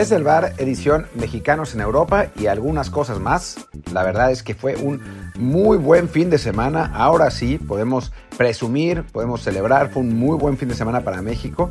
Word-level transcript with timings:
Desde 0.00 0.16
el 0.16 0.24
bar, 0.24 0.54
edición 0.56 1.08
Mexicanos 1.14 1.74
en 1.74 1.82
Europa 1.82 2.28
y 2.34 2.46
algunas 2.46 2.88
cosas 2.88 3.20
más. 3.20 3.68
La 3.92 4.02
verdad 4.02 4.30
es 4.30 4.42
que 4.42 4.54
fue 4.54 4.74
un 4.76 5.02
muy 5.38 5.76
buen 5.76 6.08
fin 6.08 6.30
de 6.30 6.38
semana. 6.38 6.90
Ahora 6.94 7.30
sí, 7.30 7.58
podemos 7.58 8.10
presumir, 8.38 9.02
podemos 9.12 9.42
celebrar. 9.42 9.90
Fue 9.90 10.00
un 10.00 10.18
muy 10.18 10.38
buen 10.38 10.56
fin 10.56 10.70
de 10.70 10.74
semana 10.74 11.02
para 11.02 11.20
México. 11.20 11.70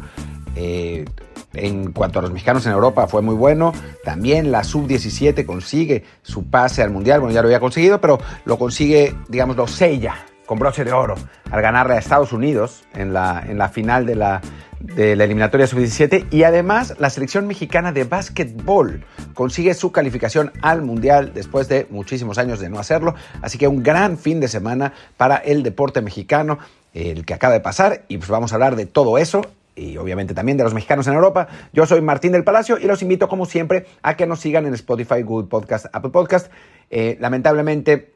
Eh, 0.55 1.05
en 1.53 1.91
cuanto 1.91 2.19
a 2.19 2.21
los 2.21 2.31
mexicanos 2.31 2.67
en 2.67 2.73
Europa 2.73 3.07
fue 3.07 3.23
muy 3.23 3.33
bueno. 3.33 3.73
También 4.03 4.51
la 4.51 4.63
sub-17 4.63 5.43
consigue 5.43 6.03
su 6.21 6.51
pase 6.51 6.83
al 6.83 6.91
Mundial. 6.91 7.21
Bueno, 7.21 7.33
ya 7.33 7.41
lo 7.41 7.47
había 7.47 7.59
conseguido, 7.59 7.99
pero 7.99 8.19
lo 8.45 8.59
consigue, 8.59 9.15
digamos, 9.27 9.57
lo 9.57 9.65
sella 9.65 10.13
con 10.45 10.59
broche 10.59 10.83
de 10.83 10.91
oro 10.91 11.15
al 11.49 11.61
ganarle 11.63 11.95
a 11.95 11.97
Estados 11.97 12.31
Unidos 12.31 12.83
en 12.93 13.11
la, 13.11 13.43
en 13.47 13.57
la 13.57 13.69
final 13.69 14.05
de 14.05 14.15
la, 14.15 14.41
de 14.79 15.15
la 15.15 15.25
eliminatoria 15.25 15.67
sub-17 15.67 16.27
y 16.31 16.43
además 16.43 16.95
la 16.99 17.09
selección 17.09 17.47
mexicana 17.47 17.91
de 17.91 18.05
básquetbol 18.05 19.03
consigue 19.33 19.73
su 19.73 19.91
calificación 19.91 20.51
al 20.61 20.81
Mundial 20.81 21.31
después 21.33 21.67
de 21.67 21.87
muchísimos 21.89 22.37
años 22.37 22.59
de 22.59 22.69
no 22.69 22.79
hacerlo. 22.79 23.15
Así 23.41 23.57
que 23.57 23.67
un 23.67 23.83
gran 23.83 24.17
fin 24.17 24.39
de 24.39 24.47
semana 24.47 24.93
para 25.17 25.37
el 25.37 25.63
deporte 25.63 26.01
mexicano, 26.01 26.59
el 26.93 27.25
que 27.25 27.33
acaba 27.33 27.53
de 27.53 27.59
pasar 27.59 28.03
y 28.07 28.17
pues 28.17 28.29
vamos 28.29 28.51
a 28.51 28.55
hablar 28.55 28.75
de 28.75 28.85
todo 28.85 29.17
eso 29.17 29.41
y 29.75 29.97
obviamente 29.97 30.33
también 30.33 30.57
de 30.57 30.63
los 30.63 30.73
mexicanos 30.73 31.07
en 31.07 31.13
Europa. 31.13 31.47
Yo 31.73 31.85
soy 31.85 32.01
Martín 32.01 32.31
del 32.31 32.43
Palacio 32.43 32.77
y 32.77 32.85
los 32.85 33.01
invito 33.01 33.27
como 33.27 33.45
siempre 33.45 33.85
a 34.01 34.15
que 34.15 34.27
nos 34.27 34.39
sigan 34.39 34.65
en 34.65 34.73
Spotify, 34.73 35.21
Google 35.21 35.47
Podcast, 35.47 35.87
Apple 35.93 36.11
Podcast. 36.11 36.51
Eh, 36.89 37.17
lamentablemente 37.19 38.13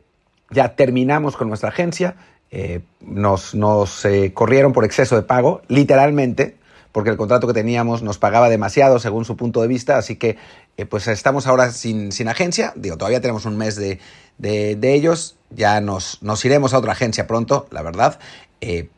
ya 0.49 0.75
terminamos 0.75 1.35
con 1.35 1.47
nuestra 1.47 1.69
agencia, 1.69 2.16
eh, 2.55 2.81
nos, 3.01 4.05
eh, 4.05 4.31
corrieron 4.31 4.73
por 4.73 4.85
exceso 4.85 5.15
de 5.15 5.23
pago, 5.23 5.63
literalmente, 5.69 6.55
porque 6.91 7.09
el 7.09 7.17
contrato 7.17 7.47
que 7.47 7.53
teníamos 7.53 8.03
nos 8.03 8.19
pagaba 8.19 8.47
demasiado 8.47 8.99
según 8.99 9.25
su 9.25 9.35
punto 9.35 9.59
de 9.63 9.67
vista, 9.67 9.97
así 9.97 10.17
que 10.17 10.37
eh, 10.77 10.85
pues 10.85 11.07
estamos 11.07 11.47
ahora 11.47 11.71
sin, 11.71 12.11
sin, 12.11 12.27
agencia, 12.27 12.71
digo, 12.75 12.95
todavía 12.95 13.21
tenemos 13.21 13.45
un 13.45 13.57
mes 13.57 13.75
de, 13.75 13.99
de, 14.37 14.75
de 14.75 14.93
ellos, 14.93 15.35
ya 15.49 15.81
nos, 15.81 16.21
nos, 16.21 16.45
iremos 16.45 16.75
a 16.75 16.77
otra 16.77 16.91
agencia 16.91 17.25
pronto, 17.25 17.65
la 17.71 17.81
verdad, 17.81 18.19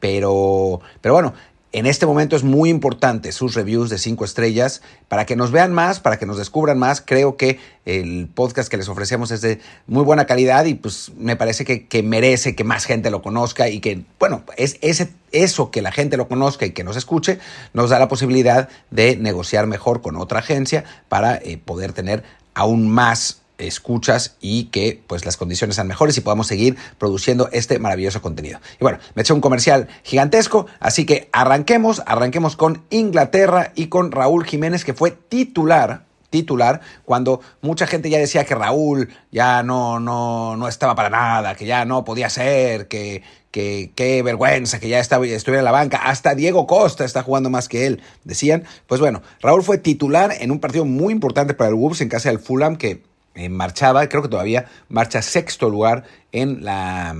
pero, 0.01 0.81
pero 0.99 1.13
bueno, 1.13 1.33
en 1.75 1.87
este 1.87 2.05
momento 2.05 2.37
es 2.37 2.43
muy 2.43 2.69
importante 2.69 3.33
sus 3.33 3.53
reviews 3.53 3.89
de 3.89 3.97
cinco 3.97 4.23
estrellas 4.23 4.81
para 5.09 5.25
que 5.25 5.35
nos 5.35 5.51
vean 5.51 5.73
más, 5.73 5.99
para 5.99 6.17
que 6.17 6.25
nos 6.25 6.37
descubran 6.37 6.79
más. 6.79 7.01
Creo 7.01 7.35
que 7.35 7.59
el 7.83 8.29
podcast 8.33 8.69
que 8.69 8.77
les 8.77 8.87
ofrecemos 8.87 9.29
es 9.31 9.41
de 9.41 9.59
muy 9.85 10.05
buena 10.05 10.25
calidad 10.25 10.63
y 10.63 10.75
pues 10.75 11.11
me 11.17 11.35
parece 11.35 11.65
que, 11.65 11.85
que 11.85 12.01
merece 12.01 12.55
que 12.55 12.63
más 12.63 12.85
gente 12.85 13.11
lo 13.11 13.21
conozca 13.21 13.67
y 13.67 13.81
que, 13.81 14.05
bueno, 14.19 14.43
es 14.55 14.77
ese, 14.79 15.11
eso 15.33 15.69
que 15.69 15.81
la 15.81 15.91
gente 15.91 16.15
lo 16.15 16.29
conozca 16.29 16.65
y 16.65 16.71
que 16.71 16.85
nos 16.85 16.95
escuche 16.95 17.39
nos 17.73 17.89
da 17.89 17.99
la 17.99 18.07
posibilidad 18.07 18.69
de 18.89 19.17
negociar 19.17 19.67
mejor 19.67 20.01
con 20.01 20.15
otra 20.15 20.39
agencia 20.39 20.85
para 21.09 21.35
eh, 21.35 21.57
poder 21.57 21.91
tener 21.91 22.23
aún 22.53 22.87
más 22.87 23.41
escuchas 23.57 24.35
y 24.41 24.65
que 24.65 25.01
pues 25.07 25.25
las 25.25 25.37
condiciones 25.37 25.75
sean 25.75 25.87
mejores 25.87 26.17
y 26.17 26.21
podamos 26.21 26.47
seguir 26.47 26.77
produciendo 26.97 27.49
este 27.51 27.79
maravilloso 27.79 28.21
contenido. 28.21 28.59
Y 28.79 28.83
bueno, 28.83 28.99
me 29.13 29.21
eché 29.21 29.33
un 29.33 29.41
comercial 29.41 29.87
gigantesco, 30.03 30.67
así 30.79 31.05
que 31.05 31.29
arranquemos, 31.31 32.03
arranquemos 32.05 32.55
con 32.55 32.83
Inglaterra 32.89 33.71
y 33.75 33.87
con 33.87 34.11
Raúl 34.11 34.45
Jiménez 34.45 34.83
que 34.83 34.93
fue 34.93 35.11
titular 35.11 36.05
titular 36.35 36.81
cuando 37.05 37.39
mucha 37.61 37.87
gente 37.87 38.09
ya 38.09 38.17
decía 38.17 38.43
que 38.43 38.55
Raúl 38.55 39.09
ya 39.31 39.63
no, 39.63 39.99
no, 40.01 40.57
no 40.57 40.67
estaba 40.67 40.93
para 40.93 41.09
nada, 41.09 41.55
que 41.55 41.65
ya 41.65 41.85
no 41.85 42.03
podía 42.03 42.29
ser, 42.29 42.89
que, 42.89 43.23
que 43.51 43.91
qué 43.95 44.21
vergüenza, 44.21 44.79
que 44.79 44.89
ya 44.89 44.99
estaba, 44.99 45.25
estuviera 45.25 45.61
en 45.61 45.65
la 45.65 45.71
banca, 45.71 45.97
hasta 45.97 46.35
Diego 46.35 46.67
Costa 46.67 47.05
está 47.05 47.23
jugando 47.23 47.49
más 47.49 47.69
que 47.69 47.87
él, 47.87 48.01
decían. 48.25 48.65
Pues 48.87 48.99
bueno, 48.99 49.21
Raúl 49.39 49.63
fue 49.63 49.77
titular 49.77 50.33
en 50.37 50.51
un 50.51 50.59
partido 50.59 50.83
muy 50.83 51.13
importante 51.13 51.53
para 51.53 51.69
el 51.69 51.75
Wolves 51.75 52.01
en 52.01 52.09
casa 52.09 52.29
del 52.29 52.39
Fulham 52.39 52.75
que 52.75 53.03
eh, 53.35 53.49
marchaba, 53.49 54.07
creo 54.07 54.21
que 54.21 54.29
todavía 54.29 54.65
marcha 54.89 55.21
sexto 55.21 55.69
lugar 55.69 56.05
en 56.31 56.63
la, 56.63 57.15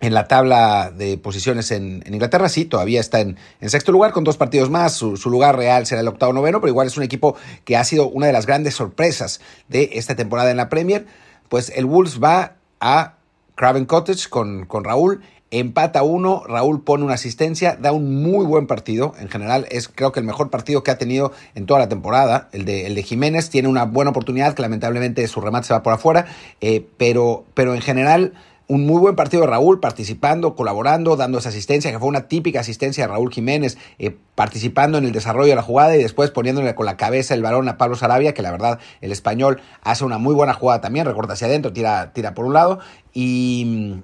en 0.00 0.14
la 0.14 0.26
tabla 0.26 0.90
de 0.90 1.18
posiciones 1.18 1.70
en, 1.70 2.02
Inglaterra. 2.06 2.48
Sí, 2.48 2.64
todavía 2.64 3.00
está 3.00 3.20
en, 3.20 3.36
en, 3.60 3.70
sexto 3.70 3.92
lugar 3.92 4.12
con 4.12 4.24
dos 4.24 4.36
partidos 4.36 4.70
más. 4.70 4.94
Su, 4.94 5.16
su, 5.16 5.30
lugar 5.30 5.56
real 5.56 5.86
será 5.86 6.00
el 6.00 6.08
octavo 6.08 6.32
noveno, 6.32 6.60
pero 6.60 6.70
igual 6.70 6.86
es 6.86 6.96
un 6.96 7.02
equipo 7.02 7.36
que 7.64 7.76
ha 7.76 7.84
sido 7.84 8.08
una 8.08 8.26
de 8.26 8.32
las 8.32 8.46
grandes 8.46 8.74
sorpresas 8.74 9.40
de 9.68 9.90
esta 9.92 10.16
temporada 10.16 10.50
en 10.50 10.56
la 10.56 10.68
Premier. 10.68 11.06
Pues 11.48 11.70
el 11.74 11.84
Wolves 11.84 12.22
va 12.22 12.56
a 12.80 13.14
Craven 13.54 13.84
Cottage 13.84 14.28
con, 14.28 14.66
con 14.66 14.84
Raúl 14.84 15.22
empata 15.58 16.02
uno, 16.02 16.42
Raúl 16.46 16.82
pone 16.82 17.04
una 17.04 17.14
asistencia, 17.14 17.76
da 17.80 17.92
un 17.92 18.22
muy 18.22 18.44
buen 18.46 18.66
partido, 18.66 19.14
en 19.18 19.28
general 19.28 19.66
es 19.70 19.88
creo 19.88 20.12
que 20.12 20.20
el 20.20 20.26
mejor 20.26 20.50
partido 20.50 20.82
que 20.82 20.90
ha 20.90 20.98
tenido 20.98 21.32
en 21.54 21.66
toda 21.66 21.80
la 21.80 21.88
temporada, 21.88 22.48
el 22.52 22.64
de, 22.64 23.02
Jiménez. 23.02 23.50
Tiene 23.50 23.68
una 23.68 23.84
buena 23.84 24.10
oportunidad 24.10 24.54
que 24.54 24.62
lamentablemente 24.62 25.26
su 25.28 25.40
remate 25.40 25.66
se 25.66 25.74
va 25.74 25.82
por 25.82 25.92
afuera, 25.92 26.26
eh, 26.60 26.86
pero, 26.96 27.44
pero 27.54 27.74
en 27.74 27.80
general 27.80 28.32
un 28.66 28.86
muy 28.86 28.98
buen 28.98 29.14
partido 29.14 29.42
de 29.42 29.48
Raúl, 29.48 29.78
participando, 29.78 30.54
colaborando, 30.56 31.16
dando 31.16 31.38
esa 31.38 31.50
asistencia, 31.50 31.90
que 31.90 31.98
fue 31.98 32.08
una 32.08 32.28
típica 32.28 32.60
asistencia 32.60 33.04
de 33.04 33.12
Raúl 33.12 33.30
Jiménez, 33.30 33.76
eh, 33.98 34.16
participando 34.34 34.96
en 34.96 35.04
el 35.04 35.12
desarrollo 35.12 35.50
de 35.50 35.56
la 35.56 35.62
jugada 35.62 35.94
y 35.96 36.02
después 36.02 36.30
poniéndole 36.30 36.74
con 36.74 36.86
la 36.86 36.96
cabeza 36.96 37.34
el 37.34 37.42
balón 37.42 37.68
a 37.68 37.76
Pablo 37.76 37.96
Sarabia, 37.96 38.32
que 38.32 38.42
la 38.42 38.50
verdad 38.50 38.78
el 39.02 39.12
español 39.12 39.60
hace 39.82 40.04
una 40.04 40.18
muy 40.18 40.34
buena 40.34 40.54
jugada 40.54 40.80
también, 40.80 41.04
recorta 41.04 41.34
hacia 41.34 41.46
adentro, 41.46 41.72
tira, 41.72 42.12
tira 42.14 42.34
por 42.34 42.46
un 42.46 42.54
lado. 42.54 42.78
Y, 43.12 43.96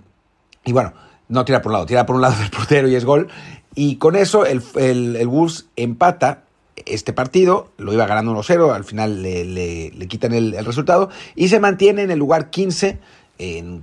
y 0.64 0.72
bueno, 0.72 0.92
no 1.30 1.44
tira 1.46 1.62
por 1.62 1.70
un 1.70 1.74
lado, 1.74 1.86
tira 1.86 2.04
por 2.04 2.16
un 2.16 2.22
lado 2.22 2.36
del 2.40 2.50
portero 2.50 2.88
y 2.88 2.94
es 2.94 3.06
gol. 3.06 3.28
Y 3.74 3.96
con 3.96 4.16
eso 4.16 4.44
el, 4.44 4.62
el, 4.76 5.16
el 5.16 5.28
Wolves 5.28 5.66
empata 5.76 6.42
este 6.86 7.12
partido, 7.12 7.72
lo 7.78 7.92
iba 7.92 8.06
ganando 8.06 8.32
1-0, 8.32 8.74
al 8.74 8.84
final 8.84 9.22
le, 9.22 9.44
le, 9.44 9.90
le 9.90 10.08
quitan 10.08 10.32
el, 10.32 10.54
el, 10.54 10.64
resultado 10.64 11.10
y 11.34 11.48
se 11.48 11.60
mantiene 11.60 12.02
en 12.02 12.10
el 12.10 12.18
lugar 12.18 12.50
15 12.50 12.98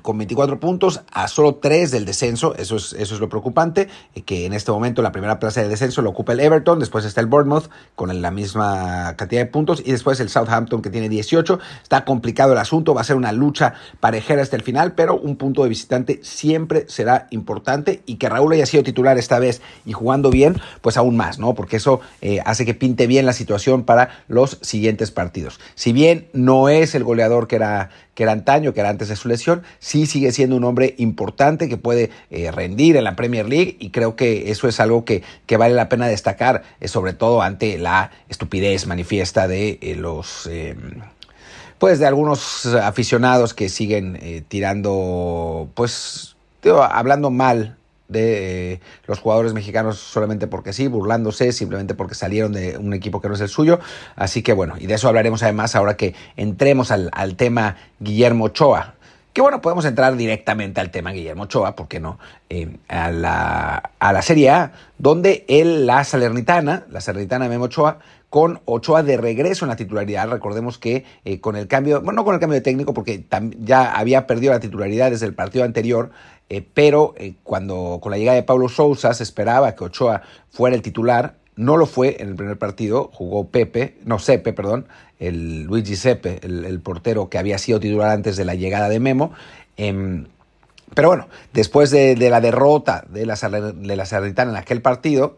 con 0.03 0.18
24 0.18 0.59
puntos 0.59 1.01
a 1.12 1.28
solo 1.28 1.56
3 1.56 1.90
del 1.90 2.06
descenso, 2.06 2.56
eso 2.56 2.75
es, 2.75 2.94
eso 2.94 3.16
es 3.16 3.19
lo 3.19 3.28
preocupante, 3.28 3.88
eh, 4.13 4.22
que 4.22 4.45
en 4.45 4.53
este 4.53 4.72
momento 4.72 5.01
la 5.01 5.12
primera 5.12 5.40
plaza 5.40 5.62
de 5.62 5.68
descenso 5.68 6.01
lo 6.01 6.12
ocupa 6.12 6.34
el 6.34 6.40
Everton, 6.40 6.79
después 6.79 7.06
está 7.06 7.22
el 7.22 7.28
Bournemouth 7.28 7.69
con 7.96 8.22
la 8.22 8.31
misma 8.31 9.16
cantidad 9.17 9.41
de 9.41 9.47
puntos 9.47 9.81
y 9.84 9.91
después 9.91 10.19
el 10.19 10.29
Southampton 10.29 10.81
que 10.81 10.90
tiene 10.90 11.09
18, 11.09 11.59
está 11.81 12.06
complicado 12.06 12.53
el 12.53 12.59
asunto, 12.59 12.94
va 12.94 13.01
a 13.01 13.03
ser 13.03 13.16
una 13.16 13.31
lucha 13.31 13.73
parejera 14.00 14.44
hasta 14.44 14.56
el 14.56 14.62
final, 14.62 14.94
pero 14.94 15.17
un 15.17 15.38
punto 15.38 15.63
de 15.63 15.69
visitante 15.69 16.19
siempre 16.22 16.85
será 16.88 17.28
importante 17.31 18.03
y 18.06 18.16
que 18.16 18.29
Raúl 18.29 18.53
haya 18.53 18.66
sido 18.66 18.84
titular 18.84 19.17
esta 19.17 19.40
vez 19.40 19.62
y 19.85 19.94
jugando 19.94 20.29
bien, 20.29 20.62
pues 20.81 20.97
aún 20.97 21.17
más, 21.17 21.40
¿no? 21.40 21.56
Porque 21.56 21.78
eso 21.78 22.00
eh, 22.22 22.41
hace 22.46 22.66
que 22.66 22.73
pinte 22.73 23.07
bien 23.07 23.25
la 23.25 23.34
situación 23.34 23.84
para 23.84 24.23
los 24.28 24.59
siguientes 24.62 25.09
partidos. 25.12 25.59
Si 25.73 25.94
bien 25.94 26.28
no 26.34 26.69
es 26.69 26.94
el 26.94 27.03
goleador 27.03 27.47
que 27.47 27.56
era 27.56 27.90
que 28.17 28.23
era 28.23 28.31
antaño, 28.31 28.73
que 28.73 28.79
era 28.79 28.90
antes 28.90 29.09
de 29.09 29.16
su 29.16 29.28
lesión, 29.28 29.47
sí 29.80 30.06
sigue 30.06 30.31
siendo 30.31 30.56
un 30.56 30.63
hombre 30.63 30.96
importante 30.97 31.69
que 31.69 31.78
puede 31.78 32.09
eh, 32.30 32.52
rendir 32.52 32.97
en 32.97 33.03
la 33.03 33.16
Premier 33.16 33.47
League 33.47 33.78
y 33.80 33.90
creo 33.90 34.16
que 34.16 34.52
eso 34.52 34.68
es 34.68 34.80
algo 34.80 35.06
que, 35.06 35.24
vale 35.58 35.74
la 35.74 35.90
pena 35.90 36.08
destacar, 36.08 36.63
eh, 36.80 36.88
sobre 36.88 37.13
todo 37.13 37.41
ante 37.41 37.78
la 37.78 38.12
estupidez 38.30 38.88
manifiesta 38.88 39.47
de 39.47 39.80
eh, 39.81 39.96
los 39.96 40.50
pues 41.80 42.00
de 42.00 42.08
algunos 42.08 42.66
aficionados 42.66 43.53
que 43.53 43.69
siguen 43.69 44.46
tirando, 44.47 45.69
pues, 45.75 46.35
hablando 46.64 47.29
mal 47.29 47.78
de 48.08 48.79
los 49.06 49.19
jugadores 49.19 49.53
mexicanos 49.53 49.97
solamente 49.97 50.47
porque 50.47 50.74
sí, 50.74 50.88
burlándose, 50.88 51.52
simplemente 51.52 51.94
porque 51.94 52.16
salieron 52.16 52.53
de 52.53 52.78
un 52.78 52.94
equipo 52.94 53.22
que 53.22 53.28
no 53.28 53.35
es 53.35 53.41
el 53.41 53.50
suyo. 53.50 53.79
Así 54.16 54.41
que 54.41 54.53
bueno, 54.53 54.75
y 54.79 54.88
de 54.88 54.96
eso 54.96 55.08
hablaremos 55.08 55.44
además 55.44 55.75
ahora 55.75 55.97
que 55.97 56.16
entremos 56.35 56.91
al, 56.91 57.09
al 57.14 57.35
tema 57.35 57.78
Guillermo 57.99 58.46
Ochoa. 58.46 58.96
Que 59.37 59.41
bueno, 59.43 59.61
podemos 59.61 59.85
entrar 59.85 60.17
directamente 60.17 60.81
al 60.81 60.89
tema 60.89 61.11
Guillermo 61.11 61.43
Ochoa, 61.43 61.75
¿por 61.75 61.87
qué 61.87 61.99
no? 61.99 62.17
Eh, 62.49 62.75
a, 62.87 63.11
la, 63.11 63.91
a 63.99 64.11
la 64.11 64.23
Serie 64.23 64.49
A, 64.49 64.72
donde 64.97 65.45
él, 65.47 65.85
la 65.85 66.03
Salernitana, 66.05 66.87
la 66.89 67.01
Salernitana 67.01 67.47
Memo 67.47 67.66
Ochoa, 67.66 67.99
con 68.31 68.61
Ochoa 68.66 69.03
de 69.03 69.16
regreso 69.16 69.63
en 69.63 69.69
la 69.69 69.75
titularidad. 69.75 70.28
Recordemos 70.28 70.79
que 70.79 71.05
eh, 71.23 71.39
con 71.39 71.55
el 71.55 71.67
cambio, 71.67 72.01
bueno, 72.01 72.13
no 72.13 72.25
con 72.25 72.34
el 72.34 72.39
cambio 72.39 72.55
de 72.55 72.61
técnico, 72.61 72.95
porque 72.95 73.25
ya 73.59 73.91
había 73.91 74.25
perdido 74.25 74.53
la 74.53 74.59
titularidad 74.59 75.11
desde 75.11 75.28
el 75.28 75.35
partido 75.35 75.66
anterior, 75.66 76.09
eh, 76.49 76.66
pero 76.73 77.13
cuando 77.43 77.99
con 78.01 78.11
la 78.11 78.17
llegada 78.17 78.37
de 78.37 78.43
Pablo 78.43 78.69
Sousa 78.69 79.13
se 79.13 79.22
esperaba 79.22 79.75
que 79.75 79.84
Ochoa 79.84 80.23
fuera 80.49 80.75
el 80.75 80.81
titular, 80.81 81.35
no 81.58 81.76
lo 81.76 81.86
fue 81.86 82.16
en 82.20 82.30
el 82.30 82.36
primer 82.36 82.58
partido, 82.58 83.09
jugó 83.14 83.48
Pepe, 83.48 83.98
no 84.06 84.20
Sepe, 84.20 84.54
perdón, 84.54 84.88
el 85.20 85.64
Luigi 85.64 85.96
Sepe, 85.96 86.40
el, 86.44 86.80
portero 86.80 87.30
que 87.30 87.38
había 87.38 87.58
sido 87.58 87.80
titular 87.80 88.12
antes 88.12 88.38
de 88.38 88.46
la 88.46 88.56
llegada 88.56 88.88
de 88.88 89.00
Memo. 89.00 89.34
Eh, 89.76 90.24
pero 90.94 91.09
bueno, 91.09 91.28
después 91.54 91.92
de, 91.92 92.16
la 92.16 92.42
derrota 92.42 93.06
de 93.09 93.26
la, 93.26 93.36
de 93.36 93.96
la 93.96 94.06
Salernitana 94.06 94.52
en 94.52 94.58
aquel 94.58 94.82
partido, 94.82 95.36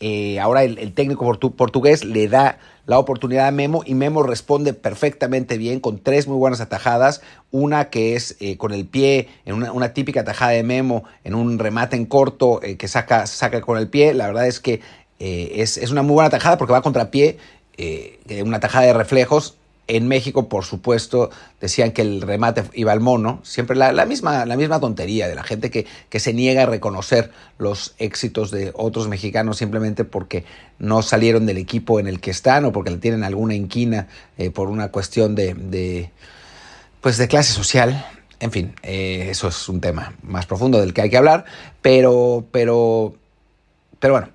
eh, 0.00 0.40
ahora 0.40 0.64
el, 0.64 0.92
técnico 0.94 1.24
portu 1.24 1.54
portugués 1.54 2.04
le 2.04 2.26
da 2.26 2.58
la 2.86 2.98
oportunidad 2.98 3.46
a 3.46 3.52
Memo 3.52 3.84
y 3.86 3.94
Memo 3.94 4.24
responde 4.24 4.74
perfectamente 4.74 5.56
bien 5.56 5.78
con 5.78 6.00
tres 6.00 6.26
muy 6.26 6.36
buenas 6.36 6.60
atajadas, 6.60 7.22
una 7.52 7.88
que 7.88 8.16
es 8.16 8.36
eh, 8.40 8.56
con 8.56 8.72
el 8.72 8.84
pie, 8.84 9.28
en 9.44 9.54
una, 9.54 9.70
una, 9.70 9.94
típica 9.94 10.22
atajada 10.22 10.50
de 10.50 10.64
Memo, 10.64 11.04
en 11.22 11.36
un 11.36 11.60
remate 11.60 11.94
en 11.94 12.06
corto 12.06 12.60
eh, 12.64 12.76
que 12.76 12.88
saca, 12.88 13.26
saca 13.26 13.60
con 13.60 13.78
el 13.78 13.88
pie, 13.88 14.12
la 14.12 14.26
verdad 14.26 14.48
es 14.48 14.58
que 14.58 14.80
eh, 15.24 15.62
es, 15.62 15.76
es, 15.76 15.92
una 15.92 16.02
muy 16.02 16.14
buena 16.14 16.26
atajada 16.26 16.58
porque 16.58 16.72
va 16.72 16.82
contra 16.82 17.12
pie 17.12 17.38
eh, 17.76 18.18
una 18.44 18.58
tajada 18.58 18.86
de 18.86 18.92
reflejos. 18.92 19.56
En 19.86 20.08
México, 20.08 20.48
por 20.48 20.64
supuesto, 20.64 21.30
decían 21.60 21.92
que 21.92 22.02
el 22.02 22.22
remate 22.22 22.64
iba 22.74 22.90
al 22.90 22.98
mono. 22.98 23.38
Siempre 23.44 23.76
la, 23.76 24.04
misma, 24.04 24.44
la 24.46 24.56
misma 24.56 24.80
tontería 24.80 25.28
de 25.28 25.36
la 25.36 25.44
gente 25.44 25.70
que, 25.70 25.86
que, 26.08 26.18
se 26.18 26.32
niega 26.32 26.64
a 26.64 26.66
reconocer 26.66 27.30
los 27.56 27.94
éxitos 27.98 28.50
de 28.50 28.72
otros 28.74 29.06
mexicanos 29.06 29.58
simplemente 29.58 30.02
porque 30.02 30.44
no 30.80 31.02
salieron 31.02 31.46
del 31.46 31.58
equipo 31.58 32.00
en 32.00 32.08
el 32.08 32.18
que 32.18 32.32
están 32.32 32.64
o 32.64 32.72
porque 32.72 32.90
le 32.90 32.96
tienen 32.96 33.22
alguna 33.22 33.54
inquina 33.54 34.08
eh, 34.38 34.50
por 34.50 34.70
una 34.70 34.88
cuestión 34.88 35.36
de, 35.36 35.54
de, 35.54 36.10
pues 37.00 37.16
de 37.16 37.28
clase 37.28 37.52
social. 37.52 38.04
En 38.40 38.50
fin, 38.50 38.74
eso 38.82 39.46
es 39.46 39.68
un 39.68 39.80
tema 39.80 40.14
más 40.24 40.46
profundo 40.46 40.80
del 40.80 40.92
que 40.92 41.02
hay 41.02 41.10
que 41.10 41.16
hablar, 41.16 41.44
pero, 41.80 42.44
pero, 42.50 43.14
pero 44.00 44.14
bueno, 44.14 44.28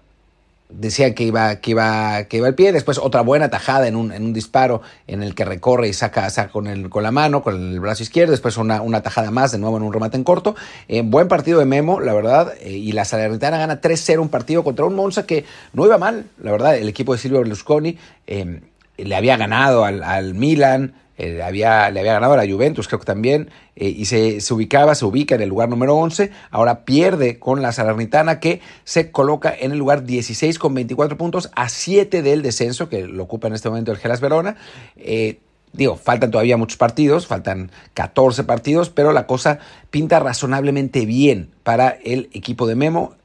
decía 0.69 1.15
que 1.15 1.23
iba, 1.23 1.55
que 1.57 1.71
iba, 1.71 2.23
que 2.25 2.37
iba 2.37 2.47
el 2.47 2.55
pie, 2.55 2.71
después 2.71 2.97
otra 2.97 3.21
buena 3.21 3.49
tajada 3.49 3.87
en 3.87 3.95
un, 3.95 4.11
en 4.11 4.25
un 4.25 4.33
disparo 4.33 4.81
en 5.07 5.23
el 5.23 5.33
que 5.33 5.45
recorre 5.45 5.87
y 5.87 5.93
saca, 5.93 6.29
saca 6.29 6.51
con, 6.51 6.67
el, 6.67 6.89
con 6.89 7.03
la 7.03 7.11
mano, 7.11 7.41
con 7.41 7.55
el 7.55 7.79
brazo 7.79 8.03
izquierdo, 8.03 8.31
después 8.31 8.57
una, 8.57 8.81
una 8.81 9.01
tajada 9.01 9.31
más, 9.31 9.51
de 9.51 9.59
nuevo 9.59 9.77
en 9.77 9.83
un 9.83 9.93
remate 9.93 10.17
en 10.17 10.23
corto. 10.23 10.55
Eh, 10.87 11.01
buen 11.03 11.27
partido 11.27 11.59
de 11.59 11.65
Memo, 11.65 11.99
la 11.99 12.13
verdad, 12.13 12.53
eh, 12.59 12.71
y 12.71 12.91
la 12.91 13.05
Salernitana 13.05 13.57
gana 13.57 13.81
3-0 13.81 14.19
un 14.19 14.29
partido 14.29 14.63
contra 14.63 14.85
un 14.85 14.95
Monza 14.95 15.25
que 15.25 15.45
no 15.73 15.85
iba 15.85 15.97
mal, 15.97 16.25
la 16.41 16.51
verdad, 16.51 16.75
el 16.77 16.89
equipo 16.89 17.13
de 17.13 17.19
Silvio 17.19 17.39
Berlusconi 17.39 17.97
eh, 18.25 18.61
le 18.97 19.15
había 19.15 19.37
ganado 19.37 19.85
al, 19.85 20.03
al 20.03 20.33
Milan, 20.33 20.95
eh, 21.17 21.41
había, 21.41 21.89
le 21.89 21.99
había 21.99 22.13
ganado 22.13 22.33
a 22.33 22.37
la 22.37 22.51
Juventus, 22.51 22.87
creo 22.87 22.99
que 22.99 23.05
también, 23.05 23.49
eh, 23.75 23.89
y 23.89 24.05
se, 24.05 24.39
se, 24.39 24.53
ubicaba, 24.53 24.93
se 24.93 25.05
ubica 25.05 25.35
en 25.35 25.41
el 25.41 25.49
lugar 25.49 25.67
número 25.67 25.95
11, 25.95 26.31
ahora 26.51 26.85
pierde 26.85 27.39
con 27.39 27.61
la 27.61 27.71
Salernitana 27.71 28.39
que 28.39 28.61
se 28.83 29.11
coloca 29.11 29.53
en 29.57 29.71
el 29.71 29.79
lugar 29.79 30.03
16 30.03 30.59
con 30.59 30.75
24 30.75 31.17
puntos 31.17 31.49
a 31.55 31.69
7 31.69 32.21
del 32.21 32.43
descenso, 32.43 32.87
que 32.87 33.07
lo 33.07 33.23
ocupa 33.23 33.47
en 33.47 33.55
este 33.55 33.69
momento 33.69 33.91
el 33.91 33.97
Gelas 33.97 34.21
Verona. 34.21 34.57
Eh, 34.95 35.39
digo, 35.73 35.95
faltan 35.95 36.29
todavía 36.29 36.55
muchos 36.55 36.77
partidos, 36.77 37.25
faltan 37.25 37.71
14 37.95 38.43
partidos, 38.43 38.91
pero 38.91 39.11
la 39.11 39.25
cosa 39.25 39.57
pinta 39.89 40.19
razonablemente 40.19 41.05
bien 41.07 41.49
para 41.63 41.89
el 41.89 42.29
equipo 42.33 42.67
de 42.67 42.75
Memo. 42.75 43.15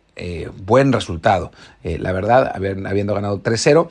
buen 0.65 0.93
resultado, 0.93 1.53
la 1.83 2.12
verdad, 2.12 2.53
habiendo 2.55 3.15
ganado 3.15 3.43
3-0. 3.43 3.89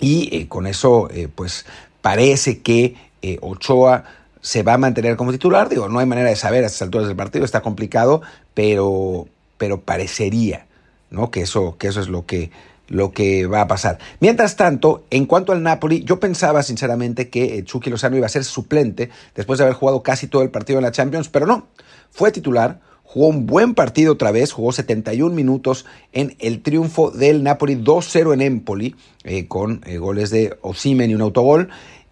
Y 0.00 0.46
con 0.46 0.66
eso, 0.66 1.08
pues 1.36 1.64
parece 2.02 2.60
que 2.60 2.96
eh, 3.22 3.38
Ochoa 3.40 4.04
se 4.42 4.62
va 4.62 4.74
a 4.74 4.78
mantener 4.78 5.16
como 5.16 5.32
titular. 5.32 5.68
Digo, 5.68 5.88
no 5.88 6.00
hay 6.00 6.06
manera 6.06 6.28
de 6.28 6.36
saber 6.36 6.64
a 6.64 6.66
estas 6.66 6.82
alturas 6.82 7.06
del 7.06 7.16
partido, 7.16 7.44
está 7.44 7.62
complicado, 7.62 8.20
pero, 8.52 9.26
pero 9.56 9.80
parecería 9.80 10.66
¿no? 11.10 11.30
que, 11.30 11.42
eso, 11.42 11.76
que 11.78 11.86
eso 11.86 12.00
es 12.00 12.08
lo 12.08 12.26
que, 12.26 12.50
lo 12.88 13.12
que 13.12 13.46
va 13.46 13.62
a 13.62 13.68
pasar. 13.68 13.98
Mientras 14.20 14.56
tanto, 14.56 15.04
en 15.10 15.26
cuanto 15.26 15.52
al 15.52 15.62
Napoli, 15.62 16.04
yo 16.04 16.20
pensaba 16.20 16.62
sinceramente 16.62 17.30
que 17.30 17.58
eh, 17.58 17.64
Chucky 17.64 17.88
Lozano 17.88 18.16
iba 18.16 18.26
a 18.26 18.30
ser 18.30 18.44
suplente 18.44 19.08
después 19.34 19.58
de 19.58 19.64
haber 19.64 19.76
jugado 19.76 20.02
casi 20.02 20.26
todo 20.26 20.42
el 20.42 20.50
partido 20.50 20.78
en 20.78 20.84
la 20.84 20.92
Champions, 20.92 21.28
pero 21.28 21.46
no, 21.46 21.68
fue 22.10 22.32
titular 22.32 22.80
Jugó 23.12 23.26
un 23.26 23.44
buen 23.44 23.74
partido 23.74 24.14
otra 24.14 24.30
vez, 24.30 24.52
jugó 24.52 24.72
71 24.72 25.34
minutos 25.34 25.84
en 26.14 26.34
el 26.38 26.62
triunfo 26.62 27.10
del 27.10 27.42
Napoli 27.42 27.76
2-0 27.76 28.32
en 28.32 28.40
Empoli, 28.40 28.96
eh, 29.24 29.46
con 29.48 29.82
eh, 29.84 29.98
goles 29.98 30.30
de 30.30 30.56
Osimen 30.62 31.10
y 31.10 31.14
un 31.14 31.20
autogol. 31.20 31.68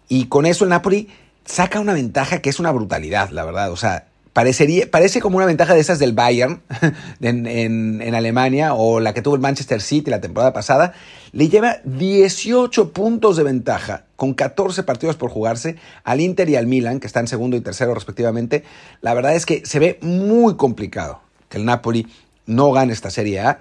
Y 0.07 0.25
con 0.25 0.45
eso 0.45 0.63
el 0.63 0.69
Napoli 0.69 1.07
saca 1.43 1.79
una 1.79 1.93
ventaja 1.93 2.37
que 2.37 2.51
es 2.51 2.59
una 2.59 2.71
brutalidad, 2.71 3.31
la 3.31 3.43
verdad. 3.45 3.71
O 3.71 3.77
sea, 3.77 4.09
Parecería, 4.33 4.89
parece 4.89 5.19
como 5.19 5.35
una 5.37 5.45
ventaja 5.45 5.73
de 5.73 5.81
esas 5.81 5.99
del 5.99 6.13
Bayern 6.13 6.61
en, 7.21 7.45
en, 7.45 8.15
Alemania 8.15 8.73
o 8.73 9.01
la 9.01 9.13
que 9.13 9.21
tuvo 9.21 9.35
el 9.35 9.41
Manchester 9.41 9.81
City 9.81 10.09
la 10.09 10.21
temporada 10.21 10.53
pasada. 10.53 10.93
Le 11.33 11.49
lleva 11.49 11.79
18 11.83 12.93
puntos 12.93 13.35
de 13.35 13.43
ventaja 13.43 14.05
con 14.15 14.33
14 14.33 14.83
partidos 14.83 15.17
por 15.17 15.31
jugarse 15.31 15.75
al 16.05 16.21
Inter 16.21 16.49
y 16.49 16.55
al 16.55 16.65
Milan, 16.65 17.01
que 17.01 17.07
están 17.07 17.27
segundo 17.27 17.57
y 17.57 17.61
tercero 17.61 17.93
respectivamente. 17.93 18.63
La 19.01 19.13
verdad 19.13 19.35
es 19.35 19.45
que 19.45 19.65
se 19.65 19.79
ve 19.79 19.99
muy 20.01 20.55
complicado 20.55 21.19
que 21.49 21.57
el 21.57 21.65
Napoli 21.65 22.07
no 22.45 22.71
gane 22.71 22.93
esta 22.93 23.11
Serie 23.11 23.41
A. 23.41 23.59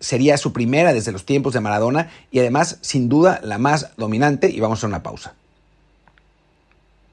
Sería 0.00 0.36
su 0.36 0.52
primera 0.52 0.92
desde 0.92 1.12
los 1.12 1.24
tiempos 1.24 1.54
de 1.54 1.60
Maradona 1.60 2.10
y 2.30 2.40
además, 2.40 2.78
sin 2.82 3.08
duda, 3.08 3.40
la 3.42 3.56
más 3.56 3.96
dominante. 3.96 4.50
Y 4.50 4.60
vamos 4.60 4.84
a 4.84 4.86
una 4.86 5.02
pausa. 5.02 5.34